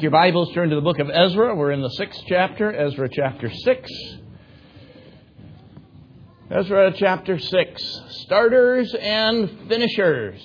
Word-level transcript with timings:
Your 0.00 0.12
Bibles 0.12 0.52
turn 0.54 0.68
to 0.68 0.76
the 0.76 0.80
book 0.80 1.00
of 1.00 1.10
Ezra. 1.10 1.56
We're 1.56 1.72
in 1.72 1.82
the 1.82 1.90
sixth 1.90 2.22
chapter, 2.28 2.72
Ezra 2.72 3.08
chapter 3.12 3.50
6. 3.50 3.90
Ezra 6.52 6.92
chapter 6.96 7.36
6. 7.36 8.00
Starters 8.22 8.94
and 8.94 9.50
finishers. 9.68 10.40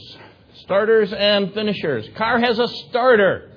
Starters 0.63 1.13
and 1.13 1.53
finishers. 1.53 2.09
Car 2.17 2.39
has 2.39 2.57
a 2.57 2.67
starter. 2.89 3.51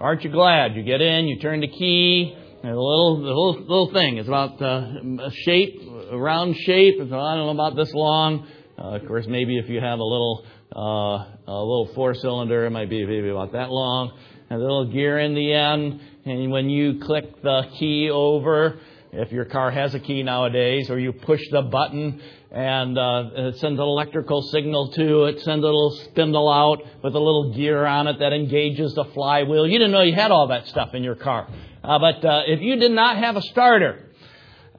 Aren't 0.00 0.24
you 0.24 0.30
glad? 0.30 0.74
You 0.74 0.84
get 0.84 1.02
in, 1.02 1.26
you 1.26 1.38
turn 1.38 1.60
the 1.60 1.68
key, 1.68 2.34
and 2.62 2.72
a 2.72 2.80
little, 2.80 3.16
the 3.18 3.28
little, 3.28 3.60
little 3.60 3.92
thing. 3.92 4.16
It's 4.16 4.28
about 4.28 4.62
uh, 4.62 5.26
a 5.26 5.30
shape, 5.44 5.82
a 6.12 6.16
round 6.16 6.56
shape. 6.56 6.94
It's, 6.98 7.12
I 7.12 7.34
don't 7.36 7.46
know, 7.46 7.50
about 7.50 7.76
this 7.76 7.92
long. 7.92 8.46
Uh, 8.78 8.96
of 8.96 9.06
course, 9.06 9.26
maybe 9.28 9.58
if 9.58 9.68
you 9.68 9.80
have 9.80 9.98
a 9.98 10.04
little, 10.04 10.46
uh, 10.74 10.80
a 10.80 11.60
little 11.60 11.90
four 11.94 12.14
cylinder, 12.14 12.64
it 12.64 12.70
might 12.70 12.88
be 12.88 13.04
maybe 13.04 13.28
about 13.28 13.52
that 13.52 13.70
long 13.70 14.12
a 14.52 14.58
little 14.58 14.86
gear 14.86 15.18
in 15.18 15.34
the 15.34 15.52
end, 15.52 16.00
and 16.24 16.50
when 16.50 16.68
you 16.68 17.00
click 17.00 17.42
the 17.42 17.68
key 17.78 18.10
over, 18.10 18.78
if 19.12 19.30
your 19.30 19.44
car 19.44 19.70
has 19.70 19.94
a 19.94 20.00
key 20.00 20.22
nowadays, 20.22 20.88
or 20.88 20.98
you 20.98 21.12
push 21.12 21.42
the 21.50 21.62
button 21.62 22.20
and 22.50 22.98
uh, 22.98 23.30
it 23.34 23.58
sends 23.58 23.78
an 23.78 23.84
electrical 23.84 24.42
signal 24.42 24.90
to 24.92 25.24
it, 25.24 25.40
sends 25.40 25.62
a 25.62 25.66
little 25.66 25.90
spindle 25.90 26.50
out 26.50 26.82
with 27.02 27.14
a 27.14 27.18
little 27.18 27.52
gear 27.54 27.84
on 27.84 28.06
it 28.06 28.18
that 28.18 28.32
engages 28.32 28.94
the 28.94 29.04
flywheel. 29.06 29.66
You 29.66 29.78
didn't 29.78 29.92
know 29.92 30.02
you 30.02 30.14
had 30.14 30.30
all 30.30 30.48
that 30.48 30.66
stuff 30.68 30.94
in 30.94 31.02
your 31.02 31.14
car. 31.14 31.48
Uh, 31.82 31.98
but 31.98 32.24
uh, 32.24 32.42
if 32.46 32.60
you 32.60 32.76
did 32.76 32.92
not 32.92 33.16
have 33.18 33.36
a 33.36 33.42
starter, 33.42 34.08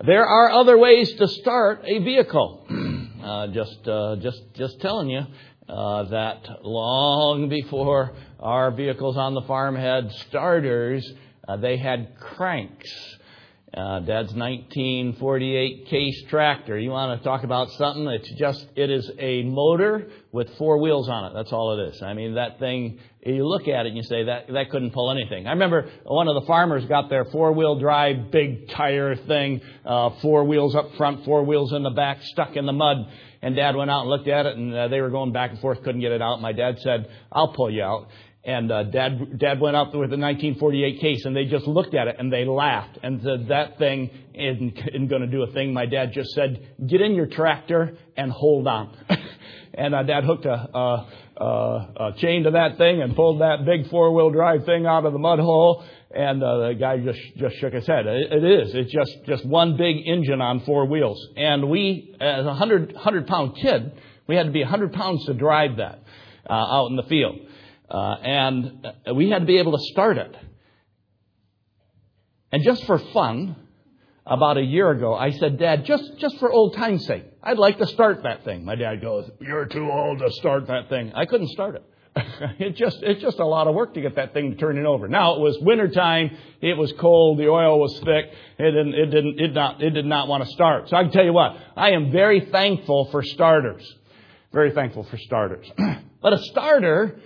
there 0.05 0.25
are 0.25 0.51
other 0.51 0.77
ways 0.77 1.13
to 1.13 1.27
start 1.27 1.81
a 1.85 1.99
vehicle. 1.99 2.65
Uh, 3.23 3.47
just, 3.47 3.87
uh, 3.87 4.17
just, 4.17 4.41
just 4.53 4.81
telling 4.81 5.09
you 5.09 5.21
uh, 5.69 6.03
that 6.09 6.65
long 6.65 7.47
before 7.47 8.11
our 8.41 8.69
vehicles 8.71 9.15
on 9.15 9.33
the 9.33 9.41
farm 9.43 9.77
had 9.77 10.11
starters, 10.27 11.09
uh, 11.47 11.55
they 11.55 11.77
had 11.77 12.19
cranks. 12.19 12.91
Uh, 13.75 14.01
Dad's 14.01 14.31
1948 14.35 15.87
case 15.87 16.23
tractor. 16.29 16.77
You 16.77 16.91
want 16.91 17.19
to 17.19 17.23
talk 17.23 17.43
about 17.43 17.71
something? 17.71 18.05
It's 18.05 18.31
just, 18.33 18.67
it 18.75 18.91
is 18.91 19.09
a 19.17 19.41
motor 19.41 20.09
with 20.31 20.47
four 20.57 20.77
wheels 20.77 21.09
on 21.09 21.25
it. 21.25 21.33
That's 21.33 21.51
all 21.51 21.79
it 21.79 21.89
is. 21.89 21.99
I 22.03 22.13
mean, 22.13 22.35
that 22.35 22.59
thing, 22.59 22.99
you 23.25 23.47
look 23.47 23.67
at 23.67 23.87
it 23.87 23.87
and 23.87 23.97
you 23.97 24.03
say, 24.03 24.25
that, 24.25 24.45
that 24.49 24.69
couldn't 24.69 24.91
pull 24.91 25.09
anything. 25.09 25.47
I 25.47 25.53
remember 25.53 25.89
one 26.03 26.27
of 26.27 26.35
the 26.35 26.45
farmers 26.45 26.85
got 26.85 27.09
their 27.09 27.25
four 27.25 27.51
wheel 27.53 27.79
drive, 27.79 28.29
big 28.29 28.69
tire 28.69 29.15
thing, 29.15 29.61
uh, 29.83 30.11
four 30.21 30.43
wheels 30.43 30.75
up 30.75 30.93
front, 30.95 31.25
four 31.25 31.43
wheels 31.43 31.73
in 31.73 31.81
the 31.81 31.89
back, 31.89 32.19
stuck 32.21 32.55
in 32.55 32.67
the 32.67 32.73
mud. 32.73 32.97
And 33.41 33.55
dad 33.55 33.75
went 33.75 33.89
out 33.89 34.01
and 34.01 34.09
looked 34.11 34.27
at 34.27 34.45
it 34.45 34.55
and 34.55 34.71
uh, 34.71 34.87
they 34.89 35.01
were 35.01 35.09
going 35.09 35.31
back 35.31 35.49
and 35.49 35.59
forth, 35.59 35.81
couldn't 35.81 36.01
get 36.01 36.11
it 36.11 36.21
out. 36.21 36.39
My 36.41 36.53
dad 36.53 36.77
said, 36.79 37.07
I'll 37.31 37.53
pull 37.53 37.71
you 37.71 37.81
out. 37.81 38.07
And 38.45 38.69
uh, 38.73 38.83
dad, 38.83 39.39
dad 39.39 39.61
went 39.61 39.77
up 39.77 39.87
with 39.87 40.11
a 40.11 40.19
1948 40.19 40.99
case, 40.99 41.23
and 41.23 41.33
they 41.33 41.45
just 41.45 41.65
looked 41.65 41.95
at 41.95 42.09
it 42.09 42.17
and 42.19 42.31
they 42.31 42.43
laughed 42.43 42.99
and 43.01 43.21
said, 43.21 43.47
"That 43.47 43.77
thing 43.77 44.09
isn't, 44.33 44.79
isn't 44.93 45.07
going 45.07 45.21
to 45.21 45.27
do 45.27 45.43
a 45.43 45.51
thing." 45.53 45.73
My 45.73 45.85
dad 45.85 46.11
just 46.11 46.31
said, 46.31 46.67
"Get 46.85 46.99
in 46.99 47.13
your 47.15 47.27
tractor 47.27 47.97
and 48.17 48.31
hold 48.33 48.67
on." 48.67 48.97
and 49.73 49.95
uh, 49.95 50.03
dad 50.03 50.25
hooked 50.25 50.45
a, 50.45 50.51
a, 50.51 51.07
a, 51.37 51.45
a 51.45 52.13
chain 52.17 52.43
to 52.43 52.51
that 52.51 52.77
thing 52.77 53.01
and 53.01 53.15
pulled 53.15 53.39
that 53.39 53.63
big 53.65 53.89
four-wheel 53.89 54.31
drive 54.31 54.65
thing 54.65 54.85
out 54.85 55.05
of 55.05 55.13
the 55.13 55.19
mud 55.19 55.39
hole. 55.39 55.85
And 56.13 56.43
uh, 56.43 56.67
the 56.67 56.73
guy 56.73 56.97
just 56.97 57.19
just 57.37 57.55
shook 57.59 57.71
his 57.71 57.87
head. 57.87 58.05
It, 58.05 58.33
it 58.33 58.43
is. 58.43 58.75
It's 58.75 58.91
just 58.91 59.25
just 59.25 59.45
one 59.45 59.77
big 59.77 60.05
engine 60.05 60.41
on 60.41 60.59
four 60.65 60.85
wheels. 60.85 61.25
And 61.37 61.69
we, 61.69 62.13
as 62.19 62.45
a 62.45 62.53
hundred 62.53 62.93
hundred 62.93 63.25
pound 63.25 63.55
kid, 63.55 63.93
we 64.27 64.35
had 64.35 64.47
to 64.47 64.51
be 64.51 64.63
a 64.63 64.67
hundred 64.67 64.91
pounds 64.91 65.25
to 65.27 65.33
drive 65.33 65.77
that 65.77 66.03
uh, 66.49 66.53
out 66.53 66.87
in 66.87 66.97
the 66.97 67.03
field. 67.03 67.37
Uh, 67.89 68.15
and 68.23 68.87
uh, 69.07 69.13
we 69.13 69.29
had 69.29 69.39
to 69.39 69.45
be 69.45 69.57
able 69.59 69.77
to 69.77 69.83
start 69.91 70.17
it. 70.17 70.35
And 72.51 72.63
just 72.63 72.85
for 72.85 72.99
fun, 73.13 73.55
about 74.25 74.57
a 74.57 74.61
year 74.61 74.89
ago, 74.91 75.13
I 75.13 75.31
said, 75.31 75.59
Dad, 75.59 75.85
just, 75.85 76.17
just 76.17 76.37
for 76.39 76.51
old 76.51 76.75
time's 76.75 77.05
sake, 77.05 77.25
I'd 77.41 77.57
like 77.57 77.77
to 77.79 77.87
start 77.87 78.23
that 78.23 78.45
thing. 78.45 78.63
My 78.63 78.75
dad 78.75 79.01
goes, 79.01 79.29
You're 79.41 79.65
too 79.65 79.91
old 79.91 80.19
to 80.19 80.31
start 80.31 80.67
that 80.67 80.89
thing. 80.89 81.11
I 81.13 81.25
couldn't 81.25 81.49
start 81.49 81.75
it. 81.75 81.83
it 82.59 82.75
just, 82.75 83.01
it's 83.01 83.21
just 83.21 83.39
a 83.39 83.45
lot 83.45 83.67
of 83.67 83.75
work 83.75 83.95
to 83.95 84.01
get 84.01 84.15
that 84.15 84.33
thing 84.33 84.55
turning 84.57 84.85
over. 84.85 85.07
Now 85.07 85.35
it 85.35 85.39
was 85.39 85.57
wintertime. 85.59 86.37
It 86.61 86.77
was 86.77 86.93
cold. 86.99 87.39
The 87.39 87.49
oil 87.49 87.79
was 87.79 87.99
thick. 87.99 88.31
It 88.59 88.71
didn't, 88.71 88.93
it 88.93 89.05
didn't, 89.07 89.39
it 89.39 89.53
not, 89.53 89.81
it 89.81 89.89
did 89.89 90.05
not 90.05 90.27
want 90.27 90.43
to 90.43 90.49
start. 90.51 90.89
So 90.89 90.95
I 90.95 91.03
can 91.03 91.11
tell 91.11 91.25
you 91.25 91.33
what, 91.33 91.57
I 91.75 91.91
am 91.91 92.11
very 92.11 92.41
thankful 92.51 93.09
for 93.11 93.23
starters. 93.23 93.83
Very 94.53 94.71
thankful 94.71 95.03
for 95.03 95.17
starters. 95.17 95.65
but 96.21 96.33
a 96.33 96.37
starter 96.37 97.19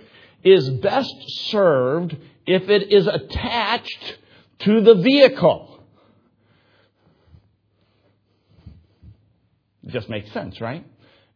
is 0.44 0.68
best 0.70 1.14
served 1.50 2.16
if 2.46 2.68
it 2.68 2.92
is 2.92 3.06
attached 3.06 4.18
to 4.60 4.80
the 4.80 4.94
vehicle. 4.94 5.82
It 9.84 9.90
just 9.92 10.08
makes 10.08 10.30
sense, 10.32 10.60
right? 10.60 10.84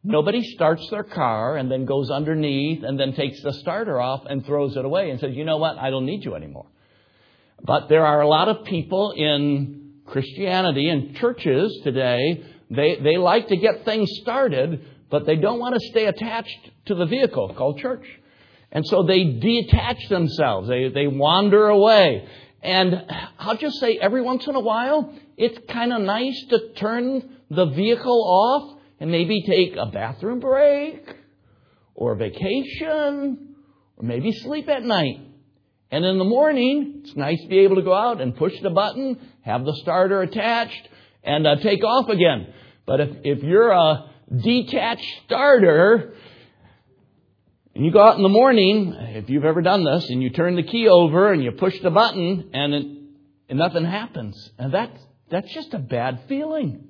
Nobody 0.05 0.43
starts 0.43 0.89
their 0.91 1.05
car 1.05 1.57
and 1.57 1.71
then 1.71 1.85
goes 1.85 2.11
underneath 2.11 2.83
and 2.83 2.99
then 2.99 3.15
takes 3.15 3.41
the 3.43 3.53
starter 3.53 4.01
off 4.01 4.25
and 4.29 4.45
throws 4.45 4.77
it 4.77 4.85
away 4.85 5.11
and 5.11 5.21
says, 5.21 5.35
you 5.35 5.45
know 5.45 5.59
what, 5.59 5.79
I 5.79 5.91
don't 5.91 6.07
need 6.07 6.25
you 6.25 6.35
anymore. 6.35 6.67
But 7.63 7.89
there 7.89 8.05
are 8.05 8.21
a 8.21 8.29
lot 8.29 8.49
of 8.49 8.65
people 8.65 9.13
in 9.13 9.93
Christianity 10.07 10.89
and 10.89 11.17
churches 11.17 11.81
today, 11.85 12.45
they, 12.71 12.97
they 12.97 13.17
like 13.17 13.49
to 13.49 13.57
get 13.57 13.85
things 13.85 14.11
started, 14.21 14.85
but 15.11 15.27
they 15.27 15.37
don't 15.37 15.61
want 15.61 15.75
to 15.75 15.89
stay 15.91 16.07
attached 16.07 16.71
to 16.87 16.95
the 16.95 17.07
vehicle 17.07 17.55
called 17.55 17.79
church. 17.79 18.05
And 18.73 18.87
so 18.87 19.03
they 19.03 19.25
detach 19.25 20.09
themselves. 20.09 20.69
They, 20.69 20.89
they 20.89 21.07
wander 21.07 21.67
away. 21.67 22.27
And 22.63 23.05
I'll 23.39 23.59
just 23.59 23.79
say 23.79 23.99
every 23.99 24.23
once 24.23 24.47
in 24.47 24.55
a 24.55 24.61
while, 24.61 25.15
it's 25.37 25.59
kind 25.69 25.93
of 25.93 26.01
nice 26.01 26.43
to 26.49 26.73
turn 26.75 27.39
the 27.51 27.67
vehicle 27.67 28.25
off 28.25 28.79
and 28.99 29.11
maybe 29.11 29.43
take 29.43 29.77
a 29.77 29.87
bathroom 29.87 30.41
break 30.41 31.05
or 31.95 32.15
a 32.15 32.17
vacation 32.17 33.57
or 33.97 34.05
maybe 34.05 34.33
sleep 34.33 34.69
at 34.69 34.83
night. 34.83 35.21
And 35.91 36.05
in 36.07 36.17
the 36.17 36.25
morning, 36.25 37.03
it's 37.05 37.15
nice 37.15 37.41
to 37.43 37.49
be 37.49 37.59
able 37.59 37.77
to 37.77 37.83
go 37.83 37.93
out 37.93 38.23
and 38.23 38.35
push 38.35 38.55
the 38.63 38.71
button, 38.71 39.19
have 39.43 39.67
the 39.67 39.77
starter 39.83 40.23
attached, 40.23 40.89
and 41.23 41.47
uh, 41.47 41.57
take 41.57 41.85
off 41.85 42.09
again. 42.09 42.47
But 42.87 43.01
if, 43.01 43.11
if 43.25 43.43
you're 43.43 43.71
a 43.71 44.11
detached 44.35 45.21
starter, 45.27 46.15
and 47.75 47.87
you 47.87 47.91
go 47.91 48.03
out 48.03 48.17
in 48.17 48.23
the 48.23 48.29
morning, 48.29 48.95
if 48.99 49.31
you've 49.31 49.45
ever 49.45 49.63
done 49.63 49.85
this, 49.85 50.09
and 50.11 50.23
you 50.23 50.31
turn 50.31 50.57
the 50.57 50.63
key 50.63 50.89
over 50.89 51.33
and 51.33 51.43
you 51.43 51.53
push 51.53 51.79
the 51.81 51.91
button 51.91 52.51
and, 52.53 52.75
it, 52.75 52.87
and 53.49 53.59
nothing 53.59 53.85
happens. 53.85 54.51
And 54.59 54.75
that's, 54.75 54.99
that's 55.31 55.53
just 55.55 55.73
a 55.73 55.79
bad 55.79 56.21
feeling. 56.29 56.89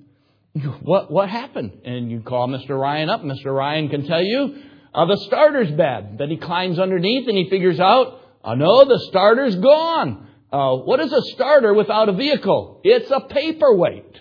What, 0.83 1.11
what 1.11 1.31
happened? 1.31 1.81
And 1.87 2.11
you 2.11 2.21
call 2.21 2.47
Mr. 2.47 2.79
Ryan 2.79 3.09
up. 3.09 3.23
Mr. 3.23 3.57
Ryan 3.57 3.89
can 3.89 4.07
tell 4.07 4.23
you, 4.23 4.63
uh, 4.93 5.07
the 5.07 5.17
starter's 5.27 5.71
bad. 5.71 6.19
Then 6.19 6.29
he 6.29 6.37
climbs 6.37 6.79
underneath 6.79 7.27
and 7.27 7.39
he 7.39 7.49
figures 7.49 7.81
out, 7.81 8.21
oh 8.45 8.55
no, 8.55 8.85
the 8.85 9.03
starter's 9.09 9.57
gone. 9.57 10.29
Uh, 10.53 10.77
what 10.77 11.01
is 11.01 11.11
a 11.11 11.23
starter 11.33 11.73
without 11.73 12.11
a 12.11 12.13
vehicle? 12.13 12.83
It's 12.85 13.11
a 13.11 13.21
paperweight. 13.21 14.21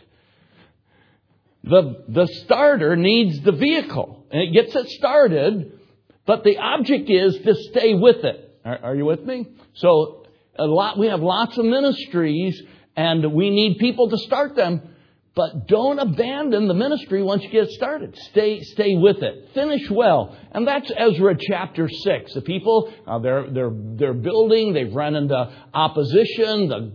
The, 1.65 2.05
the 2.07 2.27
starter 2.45 2.95
needs 2.95 3.41
the 3.41 3.51
vehicle. 3.51 4.25
And 4.31 4.41
it 4.41 4.53
gets 4.53 4.73
it 4.73 4.87
started, 4.91 5.80
but 6.25 6.43
the 6.43 6.57
object 6.57 7.09
is 7.09 7.37
to 7.39 7.55
stay 7.55 7.93
with 7.93 8.23
it. 8.23 8.59
Are, 8.63 8.79
are 8.83 8.95
you 8.95 9.05
with 9.05 9.23
me? 9.23 9.47
So 9.73 10.25
a 10.57 10.65
lot, 10.65 10.97
we 10.97 11.07
have 11.07 11.21
lots 11.21 11.57
of 11.57 11.65
ministries 11.65 12.61
and 12.95 13.33
we 13.33 13.49
need 13.49 13.77
people 13.79 14.09
to 14.09 14.17
start 14.17 14.55
them. 14.55 14.81
But 15.33 15.65
don't 15.67 15.97
abandon 15.97 16.67
the 16.67 16.73
ministry 16.73 17.23
once 17.23 17.43
you 17.43 17.49
get 17.49 17.69
started. 17.69 18.17
Stay, 18.31 18.61
stay 18.63 18.97
with 18.97 19.23
it. 19.23 19.51
Finish 19.53 19.89
well. 19.89 20.35
And 20.51 20.67
that's 20.67 20.91
Ezra 20.93 21.37
chapter 21.39 21.87
6. 21.87 22.33
The 22.33 22.41
people, 22.41 22.93
uh, 23.07 23.19
they're, 23.19 23.49
they're, 23.49 23.71
they're 23.71 24.13
building, 24.13 24.73
they've 24.73 24.93
run 24.93 25.15
into 25.15 25.53
opposition. 25.73 26.67
The, 26.67 26.91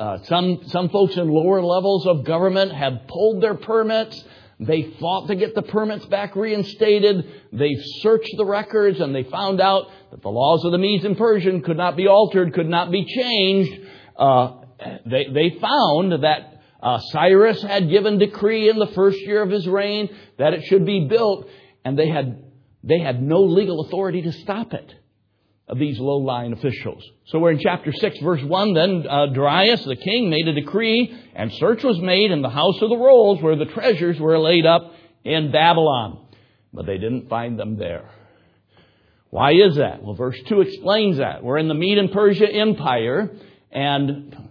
uh, 0.00 0.18
some, 0.24 0.62
some 0.66 0.88
folks 0.88 1.16
in 1.16 1.28
lower 1.28 1.62
levels 1.62 2.08
of 2.08 2.24
government 2.24 2.72
have 2.72 3.06
pulled 3.06 3.40
their 3.40 3.54
permits. 3.54 4.24
They 4.60 4.94
fought 5.00 5.28
to 5.28 5.34
get 5.36 5.54
the 5.54 5.62
permits 5.62 6.04
back 6.06 6.36
reinstated. 6.36 7.24
They 7.50 7.74
searched 8.02 8.34
the 8.36 8.44
records 8.44 9.00
and 9.00 9.14
they 9.14 9.22
found 9.22 9.58
out 9.58 9.86
that 10.10 10.20
the 10.20 10.28
laws 10.28 10.66
of 10.66 10.72
the 10.72 10.78
Medes 10.78 11.04
and 11.06 11.16
Persian 11.16 11.62
could 11.62 11.78
not 11.78 11.96
be 11.96 12.06
altered, 12.06 12.52
could 12.52 12.68
not 12.68 12.90
be 12.90 13.06
changed. 13.06 13.72
Uh, 14.16 14.58
they, 15.06 15.26
they 15.32 15.58
found 15.58 16.22
that 16.22 16.60
uh, 16.82 16.98
Cyrus 17.10 17.62
had 17.62 17.88
given 17.88 18.18
decree 18.18 18.68
in 18.68 18.78
the 18.78 18.88
first 18.88 19.18
year 19.20 19.42
of 19.42 19.50
his 19.50 19.66
reign 19.66 20.10
that 20.38 20.52
it 20.52 20.64
should 20.64 20.84
be 20.84 21.06
built, 21.08 21.46
and 21.84 21.98
they 21.98 22.08
had, 22.08 22.44
they 22.84 22.98
had 22.98 23.22
no 23.22 23.42
legal 23.42 23.80
authority 23.86 24.22
to 24.22 24.32
stop 24.32 24.74
it 24.74 24.94
of 25.70 25.78
these 25.78 25.98
low-lying 26.00 26.52
officials. 26.52 27.02
So 27.26 27.38
we're 27.38 27.52
in 27.52 27.60
chapter 27.60 27.92
6, 27.92 28.18
verse 28.18 28.42
1. 28.42 28.74
Then 28.74 29.06
uh, 29.08 29.26
Darius, 29.26 29.84
the 29.84 29.94
king, 29.94 30.28
made 30.28 30.48
a 30.48 30.52
decree, 30.52 31.16
and 31.34 31.52
search 31.54 31.84
was 31.84 31.98
made 32.00 32.32
in 32.32 32.42
the 32.42 32.50
house 32.50 32.82
of 32.82 32.90
the 32.90 32.96
rolls 32.96 33.40
where 33.40 33.54
the 33.54 33.66
treasures 33.66 34.18
were 34.18 34.38
laid 34.38 34.66
up 34.66 34.92
in 35.24 35.52
Babylon. 35.52 36.26
But 36.72 36.86
they 36.86 36.98
didn't 36.98 37.28
find 37.28 37.58
them 37.58 37.78
there. 37.78 38.10
Why 39.30 39.52
is 39.52 39.76
that? 39.76 40.02
Well, 40.02 40.14
verse 40.14 40.38
2 40.48 40.60
explains 40.60 41.18
that. 41.18 41.44
We're 41.44 41.58
in 41.58 41.68
the 41.68 41.74
Mede 41.74 41.98
and 41.98 42.10
Persia 42.10 42.52
Empire, 42.52 43.30
and 43.70 44.50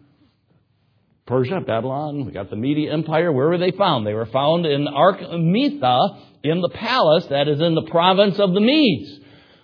Persia, 1.25 1.60
Babylon, 1.60 2.25
we 2.25 2.31
got 2.31 2.50
the 2.50 2.56
Media 2.56 2.94
Empire. 2.94 3.31
Where 3.31 3.50
were 3.50 3.57
they 3.57 3.71
found? 3.71 4.07
They 4.07 4.13
were 4.13 4.25
found 4.25 4.66
in 4.66 4.88
Achmetha 4.88 6.18
in 6.44 6.62
the 6.62 6.69
palace 6.69 7.25
that 7.30 7.50
is 7.50 7.60
in 7.60 7.75
the 7.75 7.88
province 7.92 8.39
of 8.39 8.54
the 8.54 8.62
Medes. 8.62 9.19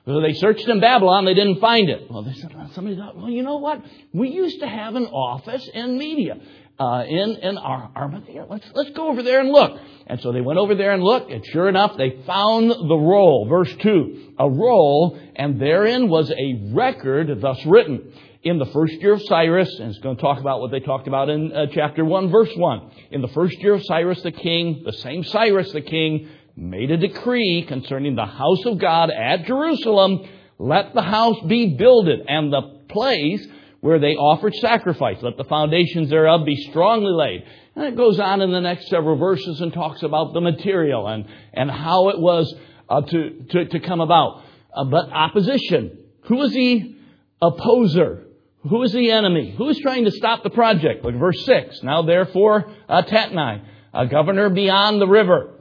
So 0.06 0.22
they 0.22 0.34
searched 0.34 0.68
in 0.68 0.80
Babylon, 0.80 1.26
they 1.26 1.34
didn't 1.34 1.60
find 1.60 1.90
it. 1.90 2.12
Well, 2.12 2.22
they 2.22 2.34
said, 2.34 2.52
somebody 2.74 2.96
thought, 2.96 3.18
well, 3.18 3.30
you 3.30 3.42
know 3.42 3.58
what? 3.58 3.84
We 4.14 4.30
used 4.30 4.60
to 4.60 4.68
have 4.68 4.94
an 4.94 5.08
office 5.08 5.68
in 5.74 5.98
Media, 5.98 6.38
uh, 6.80 7.06
in, 7.08 7.38
in 7.42 7.58
Ar- 7.58 7.90
Armenia. 7.96 8.46
Let's, 8.48 8.70
let's 8.76 8.92
go 8.92 9.10
over 9.10 9.24
there 9.24 9.40
and 9.40 9.50
look. 9.50 9.80
And 10.06 10.22
so 10.22 10.32
they 10.32 10.42
went 10.42 10.60
over 10.60 10.76
there 10.76 10.92
and 10.92 11.02
looked, 11.02 11.32
and 11.32 11.44
sure 11.48 11.68
enough, 11.68 11.98
they 11.98 12.22
found 12.28 12.70
the 12.70 12.96
roll. 12.96 13.48
Verse 13.50 13.74
2. 13.82 14.34
A 14.38 14.48
roll, 14.48 15.20
and 15.36 15.60
therein 15.60 16.08
was 16.08 16.30
a 16.30 16.70
record 16.72 17.42
thus 17.42 17.66
written 17.66 18.14
in 18.46 18.60
the 18.60 18.66
first 18.68 18.94
year 19.02 19.14
of 19.14 19.24
Cyrus, 19.24 19.80
and 19.80 19.90
it's 19.90 20.00
going 20.00 20.18
to 20.18 20.22
talk 20.22 20.40
about 20.40 20.60
what 20.60 20.70
they 20.70 20.80
talked 20.80 21.08
about 21.08 21.30
in 21.30 21.52
uh, 21.52 21.66
chapter 21.74 22.06
1, 22.06 22.30
verse 22.30 22.52
1. 22.56 22.92
In 23.10 23.24
the 23.24 23.28
first 23.30 23.58
year 23.58 23.74
of 23.74 23.84
Cyrus 23.84 24.22
the 24.22 24.32
king, 24.32 24.84
the 24.86 24.94
same 24.94 25.24
Cyrus 25.24 25.72
the 25.72 25.82
king, 25.82 26.30
made 26.56 26.92
a 26.92 26.98
decree 26.98 27.66
concerning 27.68 28.16
the 28.16 28.26
house 28.26 28.66
of 28.66 28.78
God 28.78 29.10
at 29.10 29.46
Jerusalem. 29.46 30.28
Let 30.58 30.94
the 30.94 31.02
house 31.02 31.38
be 31.48 31.76
builded, 31.76 32.22
and 32.28 32.52
the 32.52 32.62
place 32.90 33.46
where 33.82 34.00
they 34.00 34.16
offered 34.16 34.56
sacrifice, 34.56 35.18
let 35.22 35.38
the 35.38 35.44
foundations 35.44 36.10
thereof 36.10 36.46
be 36.46 36.56
strongly 36.56 37.12
laid. 37.12 37.44
And 37.76 37.86
it 37.86 37.96
goes 37.96 38.20
on 38.20 38.42
in 38.42 38.52
the 38.52 38.62
next 38.62 38.88
several 38.88 39.18
verses 39.18 39.62
and 39.62 39.72
talks 39.72 40.02
about 40.02 40.34
the 40.34 40.42
material 40.42 41.08
and, 41.08 41.26
and 41.54 41.70
how 41.70 42.10
it 42.10 42.20
was 42.20 42.52
uh, 42.90 43.02
to, 43.02 43.46
to, 43.52 43.66
to 43.66 43.80
come 43.82 44.02
about. 44.02 44.44
Uh, 44.76 44.86
but 44.86 45.12
opposition. 45.12 46.00
Who 46.24 46.38
was 46.38 46.52
the 46.54 46.96
opposer? 47.42 48.24
Who 48.68 48.82
is 48.82 48.92
the 48.92 49.12
enemy? 49.12 49.54
Who 49.56 49.70
is 49.70 49.78
trying 49.78 50.06
to 50.06 50.12
stop 50.12 50.42
the 50.42 50.50
project? 50.50 51.04
Look 51.04 51.16
verse 51.16 51.46
6. 51.46 51.84
Now 51.84 52.02
therefore, 52.02 52.74
uh, 52.90 53.04
Tatnai, 53.04 53.66
a 53.94 54.08
governor 54.08 54.50
beyond 54.50 55.00
the 55.00 55.08
river. 55.08 55.55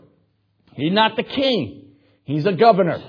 He's 0.75 0.93
not 0.93 1.17
the 1.17 1.23
king. 1.23 1.93
He's 2.25 2.47
a 2.47 2.53
governor. 2.53 3.03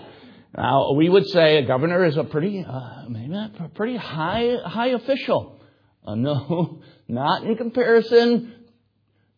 Now, 0.56 0.94
we 0.94 1.09
would 1.09 1.27
say 1.27 1.57
a 1.57 1.65
governor 1.65 2.06
is 2.06 2.15
a 2.15 2.23
pretty, 2.23 2.65
uh, 2.67 3.09
maybe 3.09 3.33
a 3.33 3.69
pretty 3.73 3.97
high, 3.97 4.56
high 4.65 4.89
official. 4.89 5.59
Uh, 6.06 6.15
no, 6.15 6.81
not 7.07 7.44
in 7.44 7.57
comparison 7.57 8.53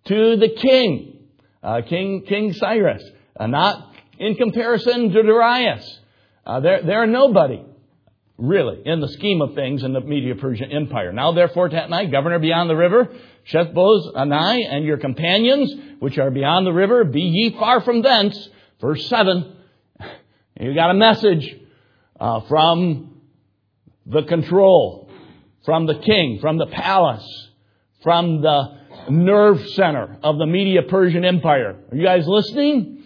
to 0.06 0.38
the 0.38 0.50
king, 0.50 1.28
uh, 1.64 1.82
King, 1.88 2.24
King 2.28 2.54
Cyrus. 2.54 3.04
Uh, 3.40 3.48
not 3.48 3.94
in 4.20 4.36
comparison 4.36 5.12
to 5.12 5.24
Darius. 5.24 6.00
Uh, 6.46 6.60
they're, 6.60 6.84
they're 6.84 7.08
nobody 7.08 7.64
really, 8.38 8.82
in 8.86 9.00
the 9.02 9.08
scheme 9.08 9.42
of 9.42 9.56
things 9.56 9.84
in 9.84 9.94
the 9.94 10.02
Media 10.02 10.36
Persian 10.36 10.72
Empire. 10.72 11.12
Now 11.12 11.32
therefore, 11.32 11.70
Tatnai, 11.70 12.12
governor 12.12 12.40
beyond 12.40 12.70
the 12.70 12.76
river, 12.76 13.10
Shetharboznai, 13.52 14.68
and 14.70 14.86
your 14.86 14.98
companions, 14.98 15.74
which 16.00 16.18
are 16.18 16.30
beyond 16.30 16.68
the 16.68 16.74
river, 16.74 17.04
be 17.04 17.22
ye 17.22 17.58
far 17.58 17.82
from 17.82 18.02
thence. 18.02 18.50
Verse 18.80 19.08
7, 19.08 19.56
you 20.60 20.76
got 20.76 20.92
a 20.92 20.94
message 20.94 21.56
uh, 22.20 22.42
from 22.42 23.22
the 24.06 24.24
control, 24.24 25.10
from 25.66 25.88
the 25.88 26.00
king, 26.00 26.40
from 26.40 26.58
the 26.58 26.68
palace, 26.68 27.50
from 28.04 28.42
the 28.42 28.78
nerve 29.10 29.68
center 29.70 30.18
of 30.24 30.38
the 30.38 30.46
Media 30.46 30.84
Persian 30.84 31.26
Empire. 31.26 31.76
Are 31.92 31.96
you 31.96 32.04
guys 32.04 32.28
listening? 32.28 33.04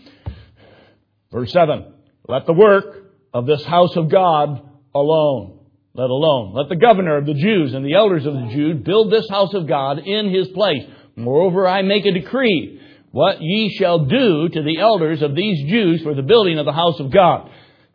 Verse 1.32 1.52
7, 1.54 1.94
let 2.28 2.46
the 2.46 2.54
work 2.54 3.14
of 3.34 3.46
this 3.46 3.64
house 3.64 3.96
of 3.96 4.10
God 4.10 4.71
alone. 4.94 5.60
Let 5.94 6.10
alone. 6.10 6.54
Let 6.54 6.70
the 6.70 6.78
governor 6.78 7.18
of 7.18 7.26
the 7.26 7.34
Jews 7.34 7.74
and 7.74 7.86
the 7.86 7.96
elders 7.96 8.26
of 8.26 8.34
the 8.34 8.50
Jews 8.54 8.82
build 8.84 9.12
this 9.12 9.28
house 9.30 9.54
of 9.54 9.68
God 9.68 10.00
in 10.00 10.34
his 10.34 10.48
place. 10.50 10.84
Moreover, 11.16 11.68
I 11.68 11.82
make 11.82 12.06
a 12.06 12.12
decree 12.12 12.82
what 13.12 13.42
ye 13.42 13.76
shall 13.78 14.06
do 14.06 14.48
to 14.48 14.64
the 14.64 14.80
elders 14.80 15.22
of 15.22 15.36
these 15.36 15.70
Jews 15.70 16.02
for 16.02 16.16
the 16.16 16.22
building 16.22 16.60
of 16.60 16.66
the 16.66 16.72
house 16.72 17.00
of 17.00 17.12
God. 17.12 17.50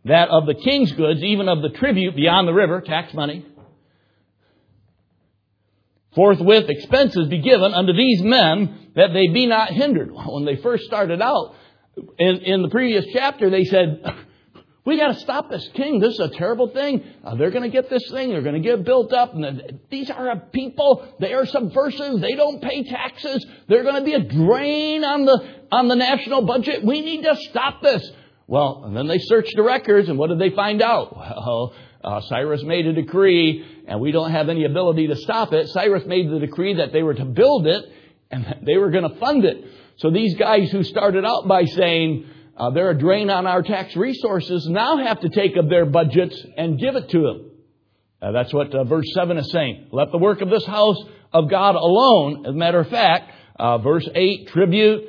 That 0.04 0.28
of 0.28 0.46
the 0.46 0.54
king's 0.54 0.92
goods, 0.92 1.22
even 1.22 1.48
of 1.48 1.62
the 1.62 1.70
tribute 1.70 2.14
beyond 2.14 2.46
the 2.46 2.52
river, 2.52 2.82
tax 2.82 3.14
money, 3.14 3.46
forthwith 6.14 6.68
expenses 6.68 7.28
be 7.28 7.40
given 7.40 7.72
unto 7.72 7.94
these 7.94 8.22
men 8.22 8.90
that 8.94 9.12
they 9.14 9.28
be 9.28 9.46
not 9.46 9.70
hindered. 9.70 10.10
When 10.26 10.44
they 10.44 10.56
first 10.56 10.84
started 10.84 11.22
out, 11.22 11.54
in, 12.18 12.36
in 12.36 12.62
the 12.62 12.68
previous 12.68 13.06
chapter, 13.12 13.48
they 13.48 13.64
said, 13.64 14.04
we 14.86 14.96
got 14.96 15.08
to 15.08 15.20
stop 15.20 15.50
this 15.50 15.68
king. 15.74 15.98
This 15.98 16.14
is 16.14 16.20
a 16.20 16.28
terrible 16.28 16.68
thing. 16.68 17.04
Uh, 17.24 17.34
they're 17.34 17.50
going 17.50 17.64
to 17.64 17.68
get 17.68 17.90
this 17.90 18.08
thing. 18.08 18.30
They're 18.30 18.42
going 18.42 18.54
to 18.54 18.66
get 18.66 18.84
built 18.84 19.12
up. 19.12 19.34
And 19.34 19.80
these 19.90 20.08
are 20.10 20.28
a 20.30 20.36
people. 20.36 21.12
They 21.18 21.34
are 21.34 21.44
subversive. 21.44 22.20
They 22.20 22.36
don't 22.36 22.62
pay 22.62 22.84
taxes. 22.84 23.44
They're 23.68 23.82
going 23.82 23.96
to 23.96 24.04
be 24.04 24.14
a 24.14 24.20
drain 24.20 25.02
on 25.02 25.24
the 25.24 25.54
on 25.72 25.88
the 25.88 25.96
national 25.96 26.46
budget. 26.46 26.84
We 26.84 27.00
need 27.00 27.24
to 27.24 27.34
stop 27.50 27.82
this. 27.82 28.08
Well, 28.46 28.84
and 28.86 28.96
then 28.96 29.08
they 29.08 29.18
searched 29.18 29.54
the 29.56 29.64
records, 29.64 30.08
and 30.08 30.18
what 30.18 30.28
did 30.28 30.38
they 30.38 30.54
find 30.54 30.80
out? 30.80 31.16
Well, 31.46 31.74
uh, 32.04 32.20
Cyrus 32.28 32.62
made 32.62 32.86
a 32.86 32.92
decree, 32.92 33.82
and 33.88 34.00
we 34.00 34.12
don't 34.12 34.30
have 34.30 34.48
any 34.48 34.64
ability 34.64 35.08
to 35.08 35.16
stop 35.16 35.52
it. 35.52 35.66
Cyrus 35.68 36.06
made 36.06 36.30
the 36.30 36.38
decree 36.38 36.74
that 36.74 36.92
they 36.92 37.02
were 37.02 37.14
to 37.14 37.24
build 37.24 37.66
it, 37.66 37.84
and 38.30 38.58
they 38.62 38.76
were 38.76 38.90
going 38.90 39.08
to 39.08 39.18
fund 39.18 39.44
it. 39.44 39.64
So 39.96 40.10
these 40.10 40.36
guys 40.36 40.70
who 40.70 40.84
started 40.84 41.24
out 41.24 41.48
by 41.48 41.64
saying, 41.64 42.30
uh, 42.56 42.70
they're 42.70 42.90
a 42.90 42.98
drain 42.98 43.28
on 43.30 43.46
our 43.46 43.62
tax 43.62 43.94
resources, 43.96 44.66
now 44.68 44.96
have 44.98 45.20
to 45.20 45.28
take 45.28 45.56
of 45.56 45.68
their 45.68 45.84
budgets 45.86 46.40
and 46.56 46.78
give 46.78 46.96
it 46.96 47.08
to 47.10 47.20
them. 47.20 47.50
Uh, 48.22 48.32
that's 48.32 48.52
what 48.52 48.74
uh, 48.74 48.84
verse 48.84 49.06
7 49.14 49.36
is 49.36 49.50
saying. 49.50 49.88
Let 49.92 50.10
the 50.10 50.18
work 50.18 50.40
of 50.40 50.48
this 50.48 50.64
house 50.64 50.98
of 51.32 51.50
God 51.50 51.74
alone, 51.74 52.46
as 52.46 52.54
a 52.54 52.56
matter 52.56 52.80
of 52.80 52.88
fact, 52.88 53.30
uh, 53.58 53.78
verse 53.78 54.08
8, 54.14 54.48
tribute, 54.48 55.04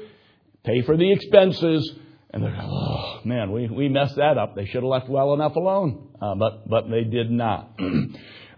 pay 0.65 0.81
for 0.81 0.97
the 0.97 1.11
expenses. 1.11 1.93
And 2.31 2.43
they're, 2.43 2.57
oh 2.59 3.21
man, 3.23 3.51
we, 3.53 3.67
we 3.67 3.87
messed 3.87 4.17
that 4.17 4.37
up. 4.37 4.55
They 4.55 4.65
should 4.65 4.83
have 4.83 4.91
left 4.91 5.07
well 5.07 5.33
enough 5.33 5.55
alone. 5.55 6.09
Uh, 6.21 6.35
but, 6.35 6.67
but 6.67 6.89
they 6.89 7.03
did 7.03 7.31
not. 7.31 7.79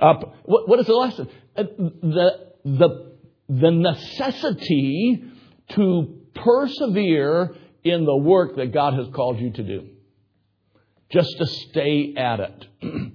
Uh, 0.01 0.13
what, 0.45 0.69
what 0.69 0.79
is 0.79 0.85
the 0.85 0.93
lesson? 0.93 1.27
the, 1.57 2.51
the, 2.63 3.15
the 3.49 3.69
necessity 3.69 5.25
to 5.71 6.21
persevere 6.33 7.53
in 7.83 8.05
the 8.05 8.15
work 8.15 8.55
that 8.57 8.73
God 8.73 8.93
has 8.93 9.07
called 9.13 9.39
you 9.39 9.51
to 9.51 9.63
do. 9.63 9.89
Just 11.11 11.37
to 11.37 11.45
stay 11.45 12.13
at 12.15 12.39
it. 12.39 12.65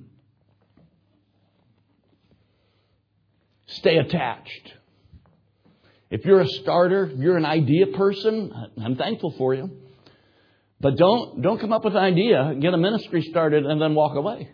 stay 3.67 3.99
attached. 3.99 4.73
If 6.11 6.25
you're 6.25 6.41
a 6.41 6.49
starter, 6.49 7.11
you're 7.17 7.37
an 7.37 7.47
idea 7.47 7.89
person, 7.89 8.53
I'm 8.83 8.97
thankful 8.97 9.35
for 9.37 9.55
you. 9.55 9.71
But 10.81 10.97
don't, 10.97 11.43
don't 11.43 11.61
come 11.61 11.73
up 11.73 11.85
with 11.85 11.95
an 11.95 12.03
idea, 12.03 12.55
get 12.61 12.75
a 12.75 12.77
ministry 12.77 13.23
started, 13.23 13.65
and 13.65 13.81
then 13.81 13.95
walk 13.95 14.17
away. 14.17 14.51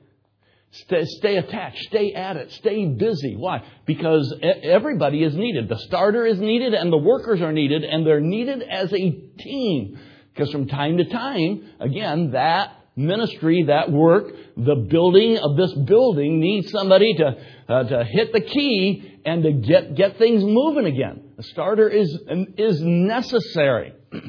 Stay, 0.72 1.04
stay, 1.04 1.36
attached. 1.36 1.82
Stay 1.84 2.12
at 2.14 2.36
it. 2.36 2.52
Stay 2.52 2.86
busy. 2.86 3.34
Why? 3.34 3.64
Because 3.86 4.32
everybody 4.62 5.24
is 5.24 5.34
needed. 5.34 5.68
The 5.68 5.78
starter 5.78 6.24
is 6.24 6.38
needed 6.38 6.74
and 6.74 6.92
the 6.92 6.98
workers 6.98 7.40
are 7.40 7.52
needed 7.52 7.82
and 7.82 8.06
they're 8.06 8.20
needed 8.20 8.62
as 8.62 8.92
a 8.92 9.10
team. 9.38 9.98
Because 10.32 10.52
from 10.52 10.68
time 10.68 10.98
to 10.98 11.04
time, 11.04 11.68
again, 11.80 12.32
that 12.32 12.76
ministry, 12.94 13.64
that 13.64 13.90
work, 13.90 14.32
the 14.56 14.76
building 14.76 15.38
of 15.38 15.56
this 15.56 15.72
building 15.72 16.38
needs 16.38 16.70
somebody 16.70 17.14
to, 17.14 17.36
uh, 17.68 17.82
to 17.84 18.04
hit 18.04 18.32
the 18.32 18.40
key 18.40 19.20
and 19.24 19.42
to 19.42 19.52
get, 19.52 19.96
get 19.96 20.18
things 20.18 20.44
moving 20.44 20.86
again. 20.86 21.32
A 21.36 21.42
starter 21.42 21.88
is, 21.88 22.16
is 22.56 22.80
necessary. 22.80 23.94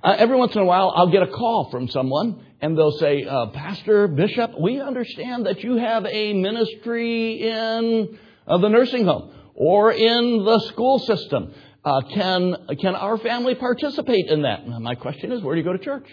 Uh, 0.00 0.14
every 0.16 0.36
once 0.36 0.54
in 0.54 0.62
a 0.62 0.64
while, 0.64 0.92
I'll 0.94 1.10
get 1.10 1.24
a 1.24 1.26
call 1.26 1.70
from 1.72 1.88
someone 1.88 2.46
and 2.60 2.76
they'll 2.76 2.98
say, 2.98 3.24
uh, 3.24 3.46
Pastor, 3.46 4.08
Bishop, 4.08 4.58
we 4.58 4.80
understand 4.80 5.46
that 5.46 5.62
you 5.62 5.76
have 5.76 6.04
a 6.06 6.32
ministry 6.32 7.42
in 7.48 8.18
uh, 8.46 8.58
the 8.58 8.68
nursing 8.68 9.04
home 9.04 9.32
or 9.54 9.92
in 9.92 10.44
the 10.44 10.60
school 10.68 10.98
system. 10.98 11.54
Uh, 11.84 12.00
can, 12.12 12.56
can 12.80 12.94
our 12.94 13.16
family 13.18 13.54
participate 13.54 14.26
in 14.26 14.42
that? 14.42 14.66
my 14.66 14.94
question 14.94 15.32
is, 15.32 15.42
where 15.42 15.54
do 15.54 15.60
you 15.60 15.64
go 15.64 15.72
to 15.72 15.82
church? 15.82 16.08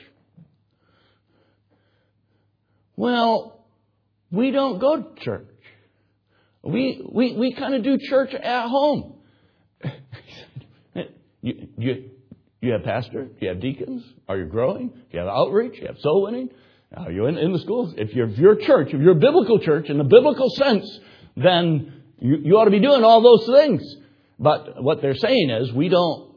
Well, 2.95 3.65
we 4.31 4.51
don't 4.51 4.79
go 4.79 5.01
to 5.01 5.21
church. 5.21 5.47
We, 6.63 7.05
we, 7.11 7.33
we 7.33 7.53
kind 7.53 7.75
of 7.75 7.83
do 7.83 7.97
church 7.97 8.33
at 8.33 8.67
home. 8.67 9.17
you, 11.41 11.67
you, 11.77 12.11
you 12.67 12.74
have 12.74 12.84
pastor? 12.84 13.25
Do 13.25 13.36
you 13.41 13.50
have 13.50 13.60
deacons? 13.60 14.03
Are 14.27 14.38
you 14.38 14.45
growing? 14.45 14.89
Do 14.89 14.95
you 15.12 15.19
have 15.19 15.27
outreach? 15.27 15.74
Do 15.74 15.81
you 15.81 15.88
have 15.88 16.00
soul 16.00 16.24
winning? 16.24 16.50
Are 16.95 17.12
you 17.12 17.25
in, 17.25 17.38
in 17.38 17.51
the 17.51 17.60
schools? 17.60 17.93
If 17.98 18.13
you're, 18.13 18.29
if 18.29 18.38
you're 18.38 18.53
a 18.53 18.63
church, 18.63 18.93
if 18.93 19.01
you're 19.01 19.12
a 19.12 19.15
biblical 19.15 19.60
church 19.60 19.89
in 19.89 19.98
the 19.98 20.03
biblical 20.03 20.50
sense, 20.51 21.00
then 21.36 22.03
you, 22.19 22.38
you 22.43 22.57
ought 22.57 22.65
to 22.65 22.72
be 22.72 22.79
doing 22.79 23.03
all 23.03 23.22
those 23.22 23.45
things. 23.45 23.95
But 24.39 24.81
what 24.81 25.01
they're 25.01 25.15
saying 25.15 25.50
is 25.50 25.74
we 25.74 25.89
don't, 25.89 26.34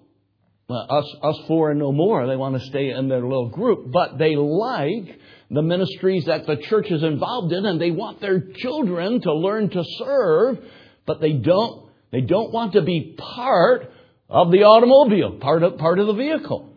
us, 0.71 1.07
us 1.23 1.37
four 1.47 1.71
and 1.71 1.79
no 1.79 1.93
more. 1.93 2.27
They 2.27 2.37
want 2.37 2.61
to 2.61 2.67
stay 2.67 2.91
in 2.91 3.09
their 3.09 3.23
little 3.23 3.49
group, 3.49 3.91
but 3.91 4.19
they 4.19 4.37
like 4.37 5.19
the 5.51 5.63
ministries 5.63 6.27
that 6.27 6.47
the 6.47 6.57
church 6.57 6.91
is 6.91 7.03
involved 7.03 7.53
in 7.53 7.65
and 7.65 7.81
they 7.81 7.91
want 7.91 8.21
their 8.21 8.41
children 8.41 9.21
to 9.23 9.33
learn 9.33 9.71
to 9.71 9.85
serve, 9.99 10.59
but 11.07 11.21
they 11.21 11.33
don't, 11.33 11.89
they 12.13 12.21
don't 12.21 12.53
want 12.53 12.75
to 12.75 12.83
be 12.83 13.17
part 13.17 13.91
of 14.29 14.51
the 14.51 14.65
automobile, 14.65 15.39
part 15.41 15.63
of, 15.63 15.79
part 15.79 15.99
of 15.99 16.07
the 16.07 16.13
vehicle. 16.13 16.75